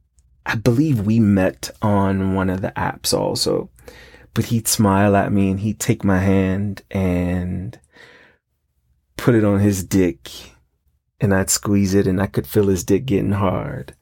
I 0.45 0.57
believe 0.57 1.07
we 1.07 1.21
met 1.21 1.71
on 1.81 2.35
one 2.35 2.51
of 2.51 2.63
the 2.63 2.73
apps 2.77 3.15
also, 3.15 3.71
but 4.35 4.47
he'd 4.47 4.67
smile 4.67 5.15
at 5.15 5.33
me 5.33 5.51
and 5.51 5.61
he'd 5.61 5.79
take 5.79 6.05
my 6.05 6.19
hand 6.19 6.83
and 6.91 7.79
put 9.17 9.35
it 9.35 9.45
on 9.45 9.61
his 9.61 9.85
dick 9.85 10.31
and 11.23 11.33
I'd 11.33 11.49
squeeze 11.49 11.95
it 11.95 12.07
and 12.07 12.21
I 12.21 12.27
could 12.27 12.47
feel 12.47 12.67
his 12.67 12.85
dick 12.85 13.07
getting 13.07 13.33
hard. 13.33 13.95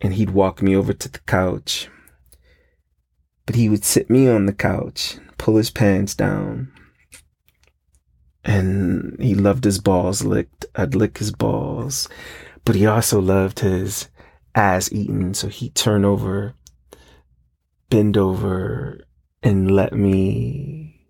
And 0.00 0.14
he'd 0.14 0.30
walk 0.30 0.60
me 0.60 0.74
over 0.74 0.92
to 0.92 1.08
the 1.08 1.20
couch 1.20 1.88
but 3.50 3.56
he 3.56 3.68
would 3.68 3.84
sit 3.84 4.08
me 4.08 4.28
on 4.28 4.46
the 4.46 4.52
couch, 4.52 5.16
pull 5.36 5.56
his 5.56 5.70
pants 5.70 6.14
down, 6.14 6.70
and 8.44 9.16
he 9.18 9.34
loved 9.34 9.64
his 9.64 9.80
balls 9.80 10.22
licked. 10.22 10.66
I'd 10.76 10.94
lick 10.94 11.18
his 11.18 11.32
balls, 11.32 12.08
but 12.64 12.76
he 12.76 12.86
also 12.86 13.20
loved 13.20 13.58
his 13.58 14.08
ass 14.54 14.92
eaten. 14.92 15.34
So 15.34 15.48
he'd 15.48 15.74
turn 15.74 16.04
over, 16.04 16.54
bend 17.88 18.16
over, 18.16 19.00
and 19.42 19.68
let 19.68 19.94
me 19.94 21.08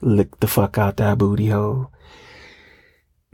lick 0.00 0.40
the 0.40 0.48
fuck 0.48 0.78
out 0.78 0.96
that 0.96 1.18
booty 1.18 1.48
hole. 1.48 1.92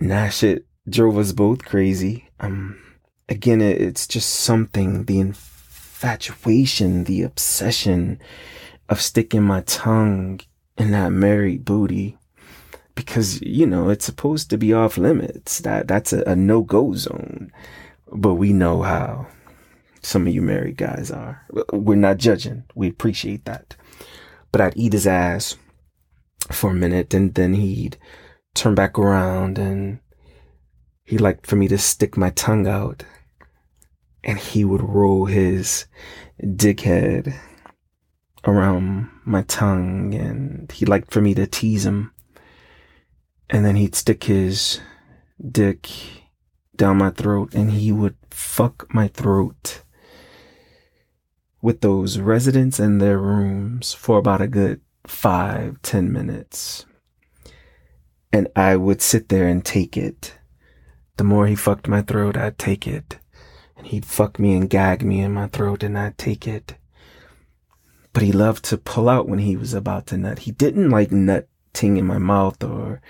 And 0.01 0.11
that 0.11 0.33
shit 0.33 0.66
drove 0.89 1.19
us 1.19 1.33
both 1.33 1.65
crazy. 1.65 2.29
Um, 2.41 2.81
again, 3.29 3.61
it's 3.61 4.07
just 4.07 4.31
something, 4.31 5.05
the 5.05 5.21
infatuation, 5.21 7.05
the 7.05 7.23
obsession 7.23 8.21
of 8.89 9.01
sticking 9.01 9.43
my 9.43 9.63
tongue 9.63 10.41
in 10.79 10.91
that 10.93 11.11
married 11.11 11.65
booty 11.65 12.19
because 12.95 13.41
you 13.43 13.67
know 13.67 13.89
it's 13.89 14.05
supposed 14.05 14.51
to 14.51 14.59
be 14.59 14.73
off 14.73 14.99
limits. 14.99 15.61
That 15.61 15.89
that's 15.89 16.13
a, 16.13 16.23
a 16.23 16.37
no-go 16.37 16.95
zone. 16.95 17.53
But 18.13 18.35
we 18.35 18.53
know 18.53 18.83
how 18.83 19.27
some 20.03 20.27
of 20.27 20.35
you 20.35 20.43
married 20.43 20.77
guys 20.77 21.11
are. 21.11 21.45
We're 21.73 21.97
not 21.97 22.19
judging. 22.19 22.65
We 22.75 22.89
appreciate 22.89 23.45
that. 23.45 23.77
But 24.53 24.61
i'd 24.61 24.77
eat 24.77 24.93
his 24.95 25.07
ass 25.07 25.57
for 26.51 26.71
a 26.71 26.75
minute 26.75 27.13
and 27.13 27.35
then 27.35 27.55
he'd 27.55 27.99
turn 28.55 28.75
back 28.75 28.99
around 28.99 29.59
and 29.59 29.99
he 31.07 31.17
liked 31.17 31.47
for 31.47 31.55
me 31.55 31.69
to 31.69 31.79
stick 31.79 32.17
my 32.17 32.31
tongue 32.31 32.67
out 32.67 33.05
and 34.25 34.39
he 34.39 34.65
would 34.65 34.83
roll 34.83 35.27
his 35.27 35.87
dickhead 36.43 37.33
around 38.45 39.09
my 39.25 39.43
tongue 39.43 40.13
and 40.15 40.71
he 40.73 40.85
liked 40.85 41.13
for 41.13 41.21
me 41.21 41.33
to 41.33 41.47
tease 41.47 41.87
him. 41.87 42.13
And 43.49 43.65
then 43.65 43.77
he'd 43.77 43.95
stick 43.95 44.25
his 44.25 44.81
dick 45.49 45.89
down 46.75 46.99
my 46.99 47.11
throat 47.11 47.55
and 47.55 47.71
he 47.71 47.93
would 47.93 48.17
fuck 48.31 48.93
my 48.93 49.07
throat 49.07 49.83
with 51.63 51.83
those 51.83 52.19
residents 52.19 52.81
in 52.81 52.99
their 52.99 53.19
rooms 53.19 53.95
for 53.95 54.19
about 54.19 54.41
a 54.41 54.49
good 54.49 54.81
five, 55.07 55.81
ten 55.83 56.13
minutes. 56.13 56.85
And 58.33 58.49
I 58.57 58.75
would 58.75 59.01
sit 59.01 59.29
there 59.29 59.47
and 59.47 59.65
take 59.65 59.97
it. 59.97 60.35
The 61.17 61.25
more 61.25 61.47
he 61.47 61.55
fucked 61.55 61.89
my 61.89 62.03
throat, 62.03 62.37
I'd 62.37 62.59
take 62.59 62.87
it. 62.87 63.19
And 63.77 63.87
he'd 63.87 64.05
fuck 64.05 64.39
me 64.39 64.55
and 64.55 64.69
gag 64.69 65.03
me 65.03 65.21
in 65.21 65.33
my 65.33 65.49
throat 65.49 65.83
and 65.83 65.99
I'd 65.99 66.19
take 66.19 66.47
it. 66.47 66.77
But 68.13 68.23
he 68.23 68.33
loved 68.33 68.65
to 68.67 68.79
pull 68.79 69.09
out 69.09 69.29
when 69.29 69.41
he 69.41 69.57
was 69.57 69.75
about 69.75 70.07
to 70.09 70.17
nut. 70.17 70.41
He 70.41 70.51
didn't 70.51 70.91
like 70.91 71.13
nutting 71.13 71.97
in 71.97 72.07
my 72.07 72.19
mouth 72.19 72.63
or 72.65 73.01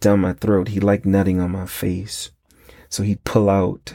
down 0.00 0.20
my 0.20 0.32
throat. 0.32 0.68
He 0.68 0.80
liked 0.80 1.06
nutting 1.06 1.40
on 1.40 1.52
my 1.52 1.66
face. 1.66 2.30
So 2.88 3.02
he'd 3.02 3.24
pull 3.24 3.48
out 3.48 3.94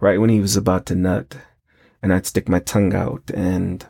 right 0.00 0.20
when 0.20 0.30
he 0.30 0.40
was 0.40 0.56
about 0.56 0.86
to 0.86 0.94
nut 0.94 1.36
and 2.02 2.12
I'd 2.12 2.26
stick 2.26 2.48
my 2.48 2.60
tongue 2.60 2.94
out 2.94 3.30
and 3.34 3.86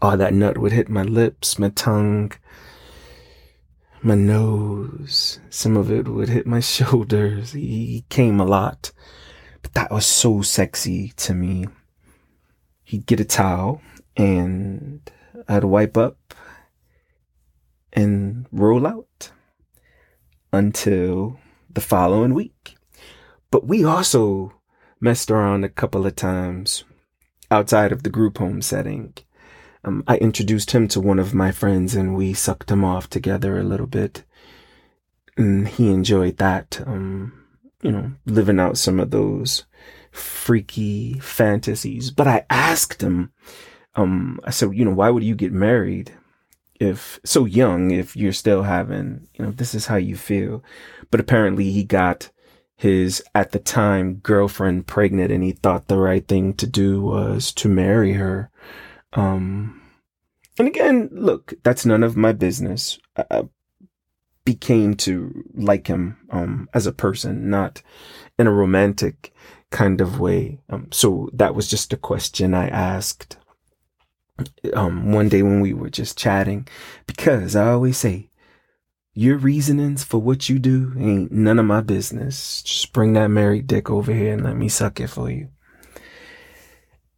all 0.00 0.16
that 0.16 0.34
nut 0.34 0.58
would 0.58 0.72
hit 0.72 0.88
my 0.88 1.02
lips, 1.02 1.58
my 1.58 1.70
tongue, 1.70 2.32
my 4.02 4.14
nose. 4.14 5.40
Some 5.50 5.76
of 5.76 5.90
it 5.90 6.08
would 6.08 6.28
hit 6.28 6.46
my 6.46 6.60
shoulders. 6.74 7.52
He 7.52 8.04
came 8.08 8.40
a 8.40 8.44
lot, 8.44 8.92
but 9.62 9.74
that 9.74 9.90
was 9.90 10.06
so 10.06 10.42
sexy 10.42 11.12
to 11.16 11.34
me. 11.34 11.66
He'd 12.84 13.06
get 13.06 13.20
a 13.20 13.24
towel 13.24 13.82
and 14.16 15.00
I'd 15.48 15.64
wipe 15.64 15.96
up 15.96 16.34
and 17.92 18.46
roll 18.52 18.86
out 18.86 19.30
until 20.52 21.38
the 21.70 21.80
following 21.80 22.34
week. 22.34 22.76
But 23.50 23.66
we 23.66 23.84
also 23.84 24.54
messed 25.00 25.30
around 25.30 25.64
a 25.64 25.68
couple 25.68 26.06
of 26.06 26.16
times 26.16 26.84
outside 27.50 27.92
of 27.92 28.02
the 28.02 28.10
group 28.10 28.38
home 28.38 28.62
setting. 28.62 29.14
Um, 29.84 30.04
I 30.06 30.16
introduced 30.16 30.72
him 30.72 30.88
to 30.88 31.00
one 31.00 31.18
of 31.18 31.34
my 31.34 31.52
friends 31.52 31.94
and 31.94 32.16
we 32.16 32.34
sucked 32.34 32.70
him 32.70 32.84
off 32.84 33.08
together 33.08 33.58
a 33.58 33.64
little 33.64 33.86
bit. 33.86 34.24
And 35.36 35.68
he 35.68 35.90
enjoyed 35.90 36.38
that. 36.38 36.80
Um, 36.86 37.32
you 37.82 37.92
know, 37.92 38.12
living 38.26 38.58
out 38.58 38.76
some 38.76 38.98
of 38.98 39.10
those 39.10 39.64
freaky 40.10 41.14
fantasies. 41.20 42.10
But 42.10 42.26
I 42.26 42.44
asked 42.50 43.02
him, 43.02 43.32
um, 43.94 44.40
I 44.44 44.50
said, 44.50 44.74
you 44.74 44.84
know, 44.84 44.94
why 44.94 45.10
would 45.10 45.22
you 45.22 45.34
get 45.34 45.52
married 45.52 46.12
if 46.80 47.18
so 47.24 47.44
young, 47.44 47.90
if 47.90 48.16
you're 48.16 48.32
still 48.32 48.62
having, 48.62 49.28
you 49.34 49.44
know, 49.44 49.50
this 49.50 49.74
is 49.74 49.86
how 49.86 49.96
you 49.96 50.16
feel. 50.16 50.62
But 51.10 51.20
apparently 51.20 51.70
he 51.70 51.84
got 51.84 52.30
his 52.76 53.22
at 53.34 53.50
the 53.50 53.58
time 53.58 54.14
girlfriend 54.14 54.86
pregnant 54.86 55.32
and 55.32 55.42
he 55.42 55.52
thought 55.52 55.88
the 55.88 55.98
right 55.98 56.26
thing 56.26 56.54
to 56.54 56.66
do 56.66 57.02
was 57.02 57.52
to 57.54 57.68
marry 57.68 58.12
her. 58.14 58.50
Um, 59.12 59.80
and 60.58 60.68
again, 60.68 61.08
look, 61.12 61.54
that's 61.62 61.86
none 61.86 62.02
of 62.02 62.16
my 62.16 62.32
business. 62.32 62.98
I 63.16 63.48
became 64.44 64.94
to 64.94 65.44
like 65.54 65.86
him, 65.86 66.16
um, 66.30 66.68
as 66.72 66.86
a 66.86 66.92
person, 66.92 67.50
not 67.50 67.82
in 68.38 68.46
a 68.46 68.52
romantic 68.52 69.32
kind 69.70 70.00
of 70.00 70.20
way. 70.20 70.60
Um, 70.70 70.88
so 70.90 71.28
that 71.32 71.54
was 71.54 71.68
just 71.68 71.92
a 71.92 71.96
question 71.96 72.54
I 72.54 72.68
asked, 72.68 73.36
um, 74.72 75.12
one 75.12 75.28
day 75.28 75.42
when 75.42 75.60
we 75.60 75.74
were 75.74 75.90
just 75.90 76.16
chatting, 76.16 76.66
because 77.06 77.56
I 77.56 77.70
always 77.70 77.98
say, 77.98 78.30
your 79.12 79.36
reasonings 79.36 80.04
for 80.04 80.18
what 80.18 80.48
you 80.48 80.60
do 80.60 80.92
ain't 80.96 81.32
none 81.32 81.58
of 81.58 81.64
my 81.66 81.80
business. 81.80 82.62
Just 82.62 82.92
bring 82.92 83.14
that 83.14 83.28
married 83.28 83.66
dick 83.66 83.90
over 83.90 84.12
here 84.12 84.32
and 84.32 84.44
let 84.44 84.56
me 84.56 84.68
suck 84.68 85.00
it 85.00 85.08
for 85.08 85.28
you. 85.28 85.48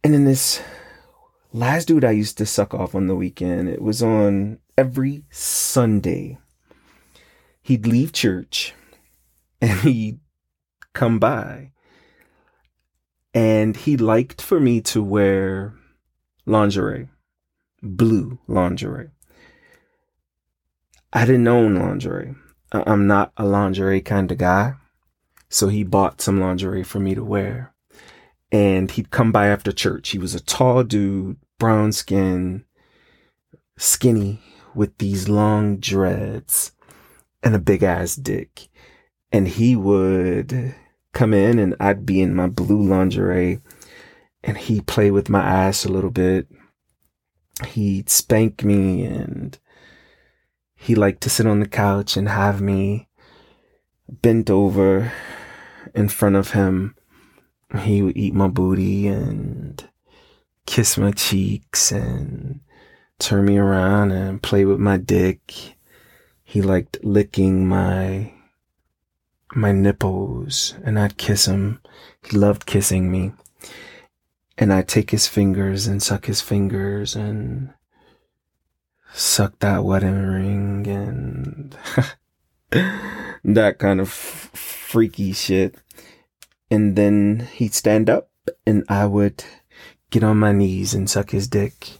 And 0.03 0.13
then 0.13 0.25
this 0.25 0.63
last 1.53 1.87
dude 1.87 2.05
I 2.05 2.11
used 2.11 2.37
to 2.37 2.45
suck 2.45 2.73
off 2.73 2.95
on 2.95 3.07
the 3.07 3.15
weekend, 3.15 3.69
it 3.69 3.81
was 3.81 4.01
on 4.01 4.59
every 4.77 5.23
Sunday. 5.29 6.37
He'd 7.61 7.85
leave 7.85 8.11
church 8.11 8.73
and 9.61 9.79
he'd 9.81 10.19
come 10.93 11.19
by. 11.19 11.71
And 13.33 13.77
he 13.77 13.95
liked 13.95 14.41
for 14.41 14.59
me 14.59 14.81
to 14.81 15.01
wear 15.01 15.73
lingerie, 16.45 17.07
blue 17.81 18.39
lingerie. 18.47 19.11
I 21.13 21.25
didn't 21.25 21.47
own 21.47 21.75
lingerie. 21.75 22.35
I'm 22.71 23.07
not 23.07 23.31
a 23.37 23.45
lingerie 23.45 24.01
kind 24.01 24.31
of 24.31 24.37
guy. 24.37 24.75
So 25.49 25.67
he 25.67 25.83
bought 25.83 26.21
some 26.21 26.39
lingerie 26.39 26.83
for 26.83 26.99
me 26.99 27.15
to 27.15 27.23
wear. 27.23 27.70
And 28.51 28.91
he'd 28.91 29.11
come 29.11 29.31
by 29.31 29.47
after 29.47 29.71
church. 29.71 30.09
He 30.09 30.17
was 30.17 30.35
a 30.35 30.39
tall 30.41 30.83
dude, 30.83 31.37
brown 31.57 31.91
skin, 31.93 32.65
skinny, 33.77 34.41
with 34.75 34.97
these 34.97 35.29
long 35.29 35.77
dreads 35.77 36.71
and 37.43 37.55
a 37.55 37.59
big 37.59 37.83
ass 37.83 38.15
dick. 38.15 38.67
And 39.31 39.47
he 39.47 39.75
would 39.75 40.75
come 41.13 41.33
in 41.33 41.59
and 41.59 41.75
I'd 41.79 42.05
be 42.05 42.21
in 42.21 42.35
my 42.35 42.47
blue 42.47 42.81
lingerie 42.81 43.61
and 44.43 44.57
he'd 44.57 44.87
play 44.87 45.11
with 45.11 45.29
my 45.29 45.41
ass 45.41 45.85
a 45.85 45.91
little 45.91 46.11
bit. 46.11 46.47
He'd 47.67 48.09
spank 48.09 48.63
me 48.63 49.05
and 49.05 49.57
he 50.75 50.95
liked 50.95 51.21
to 51.21 51.29
sit 51.29 51.45
on 51.45 51.59
the 51.59 51.67
couch 51.67 52.17
and 52.17 52.27
have 52.27 52.61
me 52.61 53.07
bent 54.09 54.49
over 54.49 55.11
in 55.93 56.09
front 56.09 56.35
of 56.35 56.51
him. 56.51 56.95
He 57.79 58.01
would 58.01 58.17
eat 58.17 58.33
my 58.33 58.47
booty 58.47 59.07
and 59.07 59.83
kiss 60.65 60.97
my 60.97 61.11
cheeks 61.11 61.91
and 61.91 62.59
turn 63.19 63.45
me 63.45 63.57
around 63.57 64.11
and 64.11 64.41
play 64.41 64.65
with 64.65 64.79
my 64.79 64.97
dick. 64.97 65.75
He 66.43 66.61
liked 66.61 67.03
licking 67.03 67.67
my 67.67 68.33
my 69.53 69.71
nipples 69.71 70.75
and 70.83 70.97
I'd 70.99 71.17
kiss 71.17 71.45
him. 71.45 71.81
He 72.23 72.37
loved 72.37 72.65
kissing 72.65 73.11
me. 73.11 73.33
And 74.57 74.71
I'd 74.71 74.87
take 74.87 75.11
his 75.11 75.27
fingers 75.27 75.87
and 75.87 76.03
suck 76.03 76.25
his 76.25 76.41
fingers 76.41 77.15
and 77.15 77.73
suck 79.13 79.59
that 79.59 79.83
wedding 79.83 80.21
ring 80.23 80.87
and 80.87 81.77
that 83.43 83.79
kind 83.79 83.99
of 83.99 84.09
freaky 84.09 85.33
shit. 85.33 85.75
And 86.71 86.95
then 86.95 87.49
he'd 87.53 87.75
stand 87.75 88.09
up 88.09 88.31
and 88.65 88.83
I 88.89 89.05
would 89.05 89.43
get 90.09 90.23
on 90.23 90.37
my 90.37 90.53
knees 90.53 90.93
and 90.93 91.09
suck 91.09 91.31
his 91.31 91.47
dick 91.47 91.99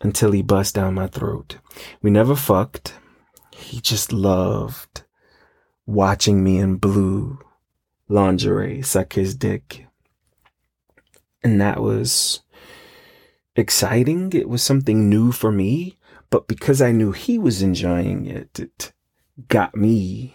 until 0.00 0.32
he 0.32 0.42
bust 0.42 0.76
down 0.76 0.94
my 0.94 1.08
throat. 1.08 1.58
We 2.00 2.10
never 2.10 2.36
fucked. 2.36 2.94
He 3.50 3.80
just 3.80 4.12
loved 4.12 5.02
watching 5.86 6.42
me 6.42 6.58
in 6.58 6.76
blue 6.76 7.38
lingerie 8.08 8.82
suck 8.82 9.14
his 9.14 9.34
dick. 9.34 9.86
And 11.42 11.60
that 11.60 11.80
was 11.80 12.40
exciting. 13.56 14.32
It 14.32 14.48
was 14.48 14.62
something 14.62 15.08
new 15.08 15.32
for 15.32 15.52
me. 15.52 15.98
But 16.30 16.48
because 16.48 16.80
I 16.80 16.92
knew 16.92 17.12
he 17.12 17.38
was 17.38 17.62
enjoying 17.62 18.26
it, 18.26 18.58
it 18.58 18.92
got 19.48 19.76
me 19.76 20.34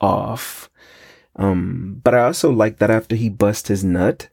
off. 0.00 0.70
Um, 1.36 2.00
but 2.02 2.14
I 2.14 2.24
also 2.24 2.50
like 2.50 2.78
that 2.78 2.90
after 2.90 3.14
he 3.14 3.28
bust 3.28 3.68
his 3.68 3.84
nut, 3.84 4.28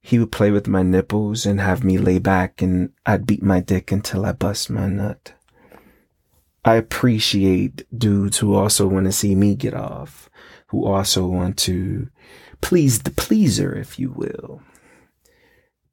he 0.00 0.18
would 0.18 0.32
play 0.32 0.50
with 0.50 0.68
my 0.68 0.82
nipples 0.82 1.46
and 1.46 1.60
have 1.60 1.82
me 1.82 1.98
lay 1.98 2.18
back 2.18 2.62
and 2.62 2.92
I'd 3.04 3.26
beat 3.26 3.42
my 3.42 3.60
dick 3.60 3.90
until 3.90 4.24
I 4.24 4.32
bust 4.32 4.70
my 4.70 4.88
nut. 4.88 5.32
I 6.64 6.74
appreciate 6.74 7.86
dudes 7.96 8.38
who 8.38 8.54
also 8.54 8.88
want 8.88 9.06
to 9.06 9.12
see 9.12 9.34
me 9.34 9.54
get 9.54 9.74
off, 9.74 10.28
who 10.68 10.84
also 10.84 11.26
want 11.26 11.56
to 11.58 12.08
please 12.60 13.00
the 13.00 13.12
pleaser, 13.12 13.74
if 13.76 13.98
you 13.98 14.10
will. 14.10 14.62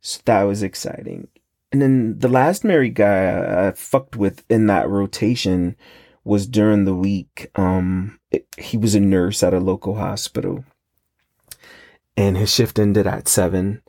So 0.02 0.20
that 0.26 0.44
was 0.44 0.64
exciting. 0.64 1.28
And 1.72 1.82
then 1.82 2.20
the 2.20 2.28
last 2.28 2.64
married 2.64 2.96
guy 2.96 3.68
I 3.68 3.72
fucked 3.72 4.16
with 4.16 4.44
in 4.50 4.68
that 4.68 4.90
rotation 4.90 5.76
was 6.24 6.48
during 6.48 6.86
the 6.86 6.96
week. 6.96 7.52
Um, 7.56 8.20
it, 8.32 8.48
he 8.58 8.78
was 8.78 8.96
a 8.96 9.00
nurse 9.00 9.44
at 9.44 9.54
a 9.54 9.60
local 9.60 9.96
hospital 9.96 10.64
and 12.16 12.38
his 12.38 12.54
shift 12.54 12.80
ended 12.80 13.08
at 13.08 13.28
seven. 13.28 13.82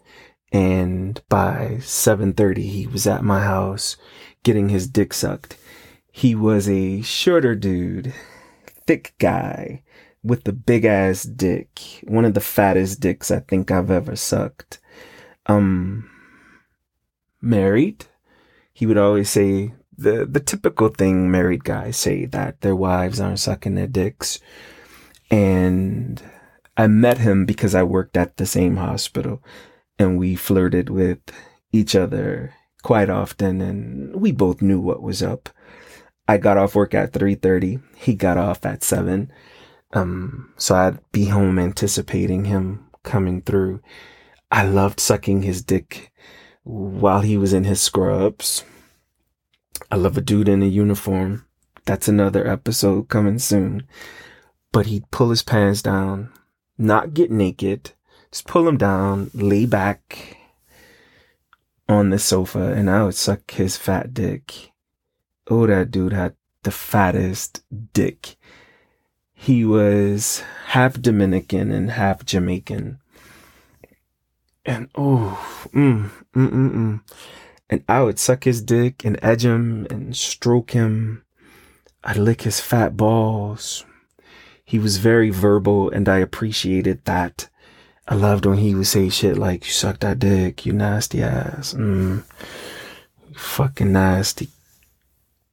And 0.53 1.21
by 1.29 1.79
7.30, 1.81 2.59
he 2.59 2.87
was 2.87 3.07
at 3.07 3.25
my 3.25 3.41
house 3.41 3.97
getting 4.43 4.69
his 4.69 4.87
dick 4.87 5.13
sucked. 5.13 5.57
He 6.13 6.35
was 6.35 6.69
a 6.69 7.03
shorter 7.03 7.57
dude, 7.57 8.15
thick 8.87 9.15
guy 9.19 9.83
with 10.23 10.45
the 10.45 10.53
big 10.53 10.85
ass 10.85 11.25
dick. 11.25 11.81
One 12.05 12.25
of 12.25 12.35
the 12.35 12.41
fattest 12.41 13.01
dicks 13.01 13.31
I 13.31 13.41
think 13.41 13.71
I've 13.71 13.91
ever 13.91 14.15
sucked. 14.15 14.79
Um, 15.47 16.09
married, 17.41 18.07
he 18.73 18.87
would 18.87 18.97
always 18.97 19.29
say 19.29 19.73
the 19.97 20.27
the 20.27 20.41
typical 20.41 20.89
thing 20.89 21.31
married 21.31 21.65
guys 21.65 21.97
say 21.97 22.27
that 22.27 22.61
their 22.61 22.77
wives 22.77 23.21
aren't 23.21 23.41
sucking 23.41 23.75
their 23.75 23.87
dicks. 23.87 24.39
And 25.31 26.23
I 26.77 26.87
met 26.87 27.19
him 27.19 27.47
because 27.47 27.75
I 27.75 27.83
worked 27.83 28.17
at 28.17 28.37
the 28.37 28.47
same 28.47 28.77
hospital 28.77 29.43
and 29.99 30.19
we 30.19 30.37
flirted 30.37 30.91
with 30.91 31.19
each 31.73 31.95
other 31.95 32.55
quite 32.83 33.11
often 33.11 33.61
and 33.61 34.15
we 34.17 34.33
both 34.33 34.61
knew 34.61 34.81
what 34.81 35.03
was 35.03 35.23
up. 35.23 35.49
I 36.27 36.39
got 36.39 36.57
off 36.57 36.75
work 36.75 36.95
at 36.95 37.13
3:30. 37.13 37.83
He 37.97 38.15
got 38.15 38.37
off 38.37 38.65
at 38.67 38.83
7. 38.83 39.31
Um 39.93 40.53
so 40.57 40.75
I'd 40.75 40.99
be 41.13 41.27
home 41.27 41.59
anticipating 41.59 42.47
him 42.47 42.87
coming 43.03 43.43
through. 43.43 43.81
I 44.51 44.65
loved 44.65 45.01
sucking 45.01 45.43
his 45.43 45.63
dick 45.63 46.13
while 46.65 47.21
he 47.21 47.37
was 47.37 47.53
in 47.53 47.65
his 47.65 47.81
scrubs. 47.81 48.65
I 49.91 49.97
love 49.97 50.17
a 50.17 50.21
dude 50.21 50.49
in 50.49 50.63
a 50.63 50.67
uniform. 50.67 51.47
That's 51.85 52.09
another 52.09 52.47
episode 52.47 53.09
coming 53.09 53.39
soon. 53.39 53.87
But 54.73 54.87
he'd 54.87 55.11
pull 55.11 55.31
his 55.31 55.43
pants 55.43 55.83
down, 55.83 56.33
not 56.79 57.15
get 57.15 57.31
naked, 57.31 57.93
just 58.31 58.47
pull 58.47 58.67
him 58.67 58.77
down, 58.77 59.31
lay 59.35 59.67
back 59.67 60.39
on 61.89 62.11
the 62.11 62.19
sofa, 62.19 62.73
and 62.73 62.91
I 62.91 63.05
would 63.05 63.15
suck 63.15 63.51
his 63.53 63.77
fat 63.77 64.15
dick. 64.15 64.73
Oh, 65.49 65.67
that 65.67 65.91
dude 65.91 66.13
had 66.13 66.35
the 66.63 66.71
fattest 66.71 67.63
dick. 67.93 68.37
He 69.35 69.65
was 69.65 70.43
half 70.69 71.01
Dominican 71.01 71.71
and 71.71 71.91
half 71.91 72.25
Jamaican. 72.25 72.99
And 74.65 74.89
oh, 74.95 75.69
mm, 75.75 76.11
mm, 76.35 76.51
mm, 76.51 76.73
mm. 76.73 77.01
And 77.71 77.83
I 77.89 78.03
would 78.03 78.19
suck 78.19 78.45
his 78.45 78.63
dick 78.63 79.05
and 79.05 79.19
edge 79.23 79.45
him 79.45 79.87
and 79.91 80.17
stroke 80.17 80.73
him. 80.73 81.25
I'd 82.03 82.17
lick 82.17 82.43
his 82.43 82.61
fat 82.61 82.97
balls. 82.97 83.85
He 84.65 84.79
was 84.79 84.99
very 84.99 85.31
verbal 85.31 85.91
and 85.91 86.09
I 86.09 86.19
appreciated 86.19 87.05
that. 87.05 87.49
I 88.07 88.15
loved 88.15 88.45
when 88.45 88.59
he 88.59 88.75
would 88.75 88.87
say 88.87 89.09
shit 89.09 89.39
like, 89.39 89.65
you 89.65 89.73
suck 89.73 90.01
that 90.01 90.19
dick, 90.19 90.67
you 90.67 90.75
nasty 90.75 91.23
ass. 91.23 91.73
Mm, 91.73 92.23
you 93.29 93.39
fucking 93.39 93.93
nasty 93.93 94.49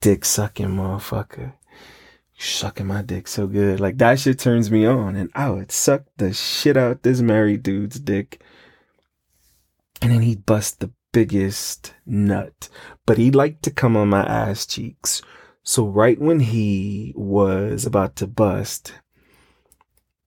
dick 0.02 0.26
sucking 0.26 0.68
motherfucker. 0.68 1.54
You 2.36 2.42
sucking 2.42 2.88
my 2.88 3.02
dick 3.04 3.30
so 3.30 3.48
good. 3.48 3.80
Like 3.80 3.98
that 4.00 4.20
shit 4.20 4.40
turns 4.40 4.70
me 4.70 4.86
on 4.86 5.16
and 5.16 5.30
I 5.34 5.50
would 5.50 5.72
suck 5.72 6.04
the 6.18 6.34
shit 6.34 6.76
out 6.76 7.04
this 7.04 7.22
married 7.22 7.64
dude's 7.64 8.00
dick. 8.00 8.42
And 10.02 10.12
then 10.12 10.22
he'd 10.22 10.46
bust 10.46 10.82
the 10.82 10.92
biggest 11.12 11.94
nut, 12.06 12.70
but 13.06 13.18
he 13.18 13.32
liked 13.32 13.64
to 13.64 13.72
come 13.72 13.98
on 13.98 14.10
my 14.10 14.24
ass 14.24 14.66
cheeks. 14.66 15.22
So 15.64 15.86
right 15.86 16.20
when 16.20 16.40
he 16.40 17.14
was 17.16 17.86
about 17.86 18.16
to 18.18 18.28
bust, 18.28 18.94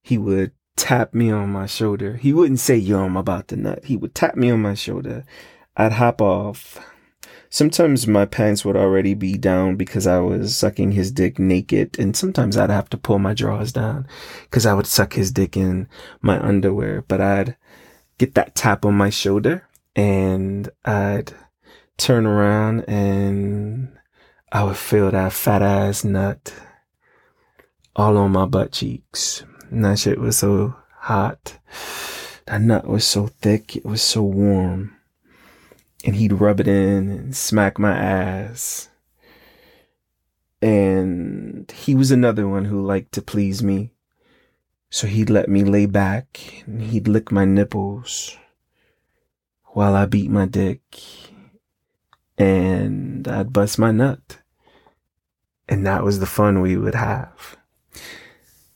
he 0.02 0.18
would 0.18 0.52
tap 0.76 1.14
me 1.14 1.30
on 1.30 1.50
my 1.50 1.66
shoulder. 1.66 2.16
He 2.16 2.32
wouldn't 2.32 2.60
say, 2.60 2.76
yo, 2.76 3.04
I'm 3.04 3.16
about 3.16 3.48
to 3.48 3.56
nut. 3.56 3.84
He 3.84 3.96
would 3.96 4.14
tap 4.14 4.36
me 4.36 4.50
on 4.50 4.62
my 4.62 4.74
shoulder. 4.74 5.24
I'd 5.76 5.92
hop 5.92 6.20
off. 6.20 6.78
Sometimes 7.48 8.06
my 8.06 8.26
pants 8.26 8.64
would 8.64 8.76
already 8.76 9.14
be 9.14 9.38
down 9.38 9.76
because 9.76 10.06
I 10.06 10.18
was 10.18 10.56
sucking 10.56 10.92
his 10.92 11.12
dick 11.12 11.38
naked. 11.38 11.98
And 11.98 12.16
sometimes 12.16 12.56
I'd 12.56 12.70
have 12.70 12.90
to 12.90 12.96
pull 12.96 13.18
my 13.18 13.34
drawers 13.34 13.72
down 13.72 14.06
because 14.42 14.66
I 14.66 14.74
would 14.74 14.86
suck 14.86 15.14
his 15.14 15.30
dick 15.30 15.56
in 15.56 15.88
my 16.20 16.44
underwear. 16.44 17.02
But 17.02 17.20
I'd 17.20 17.56
get 18.18 18.34
that 18.34 18.54
tap 18.54 18.84
on 18.84 18.94
my 18.94 19.10
shoulder 19.10 19.66
and 19.96 20.68
I'd 20.84 21.32
turn 21.96 22.26
around 22.26 22.80
and 22.88 23.96
I 24.50 24.64
would 24.64 24.76
feel 24.76 25.10
that 25.10 25.32
fat 25.32 25.62
ass 25.62 26.04
nut 26.04 26.52
all 27.96 28.16
on 28.16 28.32
my 28.32 28.46
butt 28.46 28.72
cheeks. 28.72 29.44
And 29.70 29.84
that 29.84 29.98
shit 29.98 30.18
was 30.18 30.38
so 30.38 30.76
hot. 30.98 31.58
That 32.46 32.60
nut 32.60 32.86
was 32.86 33.04
so 33.04 33.26
thick. 33.26 33.76
It 33.76 33.84
was 33.84 34.02
so 34.02 34.22
warm. 34.22 34.96
And 36.04 36.16
he'd 36.16 36.34
rub 36.34 36.60
it 36.60 36.68
in 36.68 37.08
and 37.08 37.36
smack 37.36 37.78
my 37.78 37.96
ass. 37.96 38.90
And 40.60 41.70
he 41.70 41.94
was 41.94 42.10
another 42.10 42.48
one 42.48 42.66
who 42.66 42.84
liked 42.84 43.12
to 43.12 43.22
please 43.22 43.62
me. 43.62 43.90
So 44.90 45.06
he'd 45.06 45.30
let 45.30 45.48
me 45.48 45.64
lay 45.64 45.86
back 45.86 46.62
and 46.66 46.82
he'd 46.82 47.08
lick 47.08 47.32
my 47.32 47.44
nipples 47.44 48.36
while 49.74 49.96
I 49.96 50.06
beat 50.06 50.30
my 50.30 50.46
dick 50.46 50.80
and 52.38 53.26
I'd 53.26 53.52
bust 53.52 53.78
my 53.78 53.90
nut. 53.90 54.38
And 55.68 55.86
that 55.86 56.04
was 56.04 56.20
the 56.20 56.26
fun 56.26 56.60
we 56.60 56.76
would 56.76 56.94
have. 56.94 57.56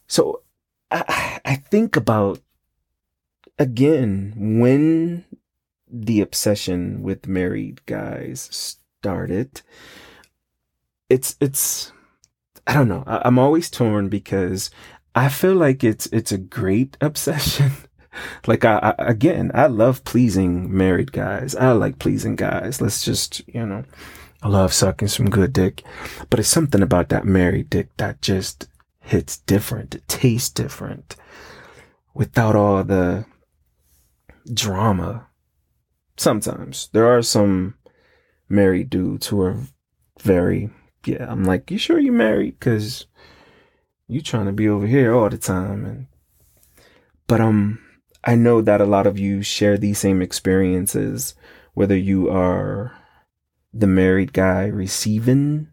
So 0.08 0.42
I, 0.90 1.40
I 1.44 1.54
think 1.54 1.96
about 1.96 2.40
again 3.58 4.34
when 4.60 5.24
the 5.88 6.20
obsession 6.20 7.02
with 7.02 7.28
married 7.28 7.84
guys 7.86 8.48
started. 9.00 9.62
It's, 11.08 11.36
it's, 11.40 11.92
I 12.66 12.74
don't 12.74 12.88
know. 12.88 13.04
I, 13.06 13.22
I'm 13.24 13.38
always 13.38 13.70
torn 13.70 14.08
because 14.08 14.70
I 15.14 15.28
feel 15.28 15.54
like 15.54 15.84
it's, 15.84 16.06
it's 16.06 16.32
a 16.32 16.38
great 16.38 16.96
obsession 17.00 17.72
like 18.46 18.64
I, 18.64 18.94
I, 18.98 19.04
again, 19.10 19.50
I 19.54 19.66
love 19.66 20.04
pleasing 20.04 20.74
married 20.76 21.12
guys. 21.12 21.54
I 21.54 21.72
like 21.72 21.98
pleasing 21.98 22.36
guys. 22.36 22.80
Let's 22.80 23.04
just, 23.04 23.42
you 23.48 23.64
know, 23.64 23.84
I 24.42 24.48
love 24.48 24.72
sucking 24.72 25.08
some 25.08 25.30
good 25.30 25.52
dick, 25.52 25.82
but 26.30 26.38
it's 26.38 26.48
something 26.48 26.82
about 26.82 27.08
that 27.08 27.24
married 27.24 27.70
dick 27.70 27.88
that 27.96 28.22
just 28.22 28.68
hits 29.00 29.38
different. 29.38 29.94
It 29.96 30.06
tastes 30.06 30.50
different 30.50 31.16
without 32.14 32.54
all 32.54 32.84
the 32.84 33.24
drama. 34.52 35.26
Sometimes 36.16 36.88
there 36.92 37.06
are 37.06 37.22
some 37.22 37.74
married 38.48 38.90
dudes 38.90 39.26
who 39.28 39.40
are 39.40 39.60
very, 40.20 40.70
yeah, 41.04 41.26
I'm 41.28 41.44
like, 41.44 41.70
you 41.70 41.78
sure 41.78 41.98
you 41.98 42.12
married? 42.12 42.60
Cause 42.60 43.06
you 44.06 44.20
trying 44.20 44.46
to 44.46 44.52
be 44.52 44.68
over 44.68 44.86
here 44.86 45.14
all 45.14 45.28
the 45.28 45.38
time. 45.38 45.84
And, 45.84 46.06
but, 47.26 47.40
um, 47.40 47.80
I 48.24 48.34
know 48.34 48.60
that 48.62 48.80
a 48.80 48.86
lot 48.86 49.06
of 49.06 49.18
you 49.18 49.42
share 49.42 49.78
these 49.78 49.98
same 49.98 50.20
experiences, 50.20 51.34
whether 51.74 51.96
you 51.96 52.28
are 52.28 52.92
the 53.72 53.86
married 53.86 54.32
guy 54.32 54.66
receiving 54.66 55.68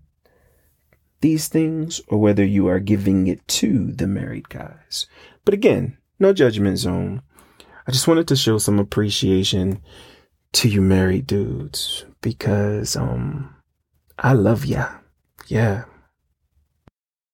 these 1.22 1.48
things 1.48 2.02
or 2.08 2.20
whether 2.20 2.46
you 2.46 2.68
are 2.68 2.80
giving 2.80 3.28
it 3.28 3.46
to 3.48 3.92
the 3.92 4.08
married 4.08 4.50
guys. 4.50 5.08
But 5.44 5.54
again, 5.54 5.98
no 6.20 6.34
judgment 6.34 6.78
zone. 6.78 7.22
I 7.88 7.92
just 7.92 8.08
wanted 8.08 8.28
to 8.28 8.36
show 8.36 8.58
some 8.58 8.80
appreciation 8.80 9.82
to 10.54 10.70
you 10.70 10.82
married 10.82 11.28
dudes 11.28 12.06
because 12.22 12.96
um 12.96 13.56
I 14.18 14.34
love 14.34 14.66
ya. 14.66 14.90
Yeah. 15.48 15.86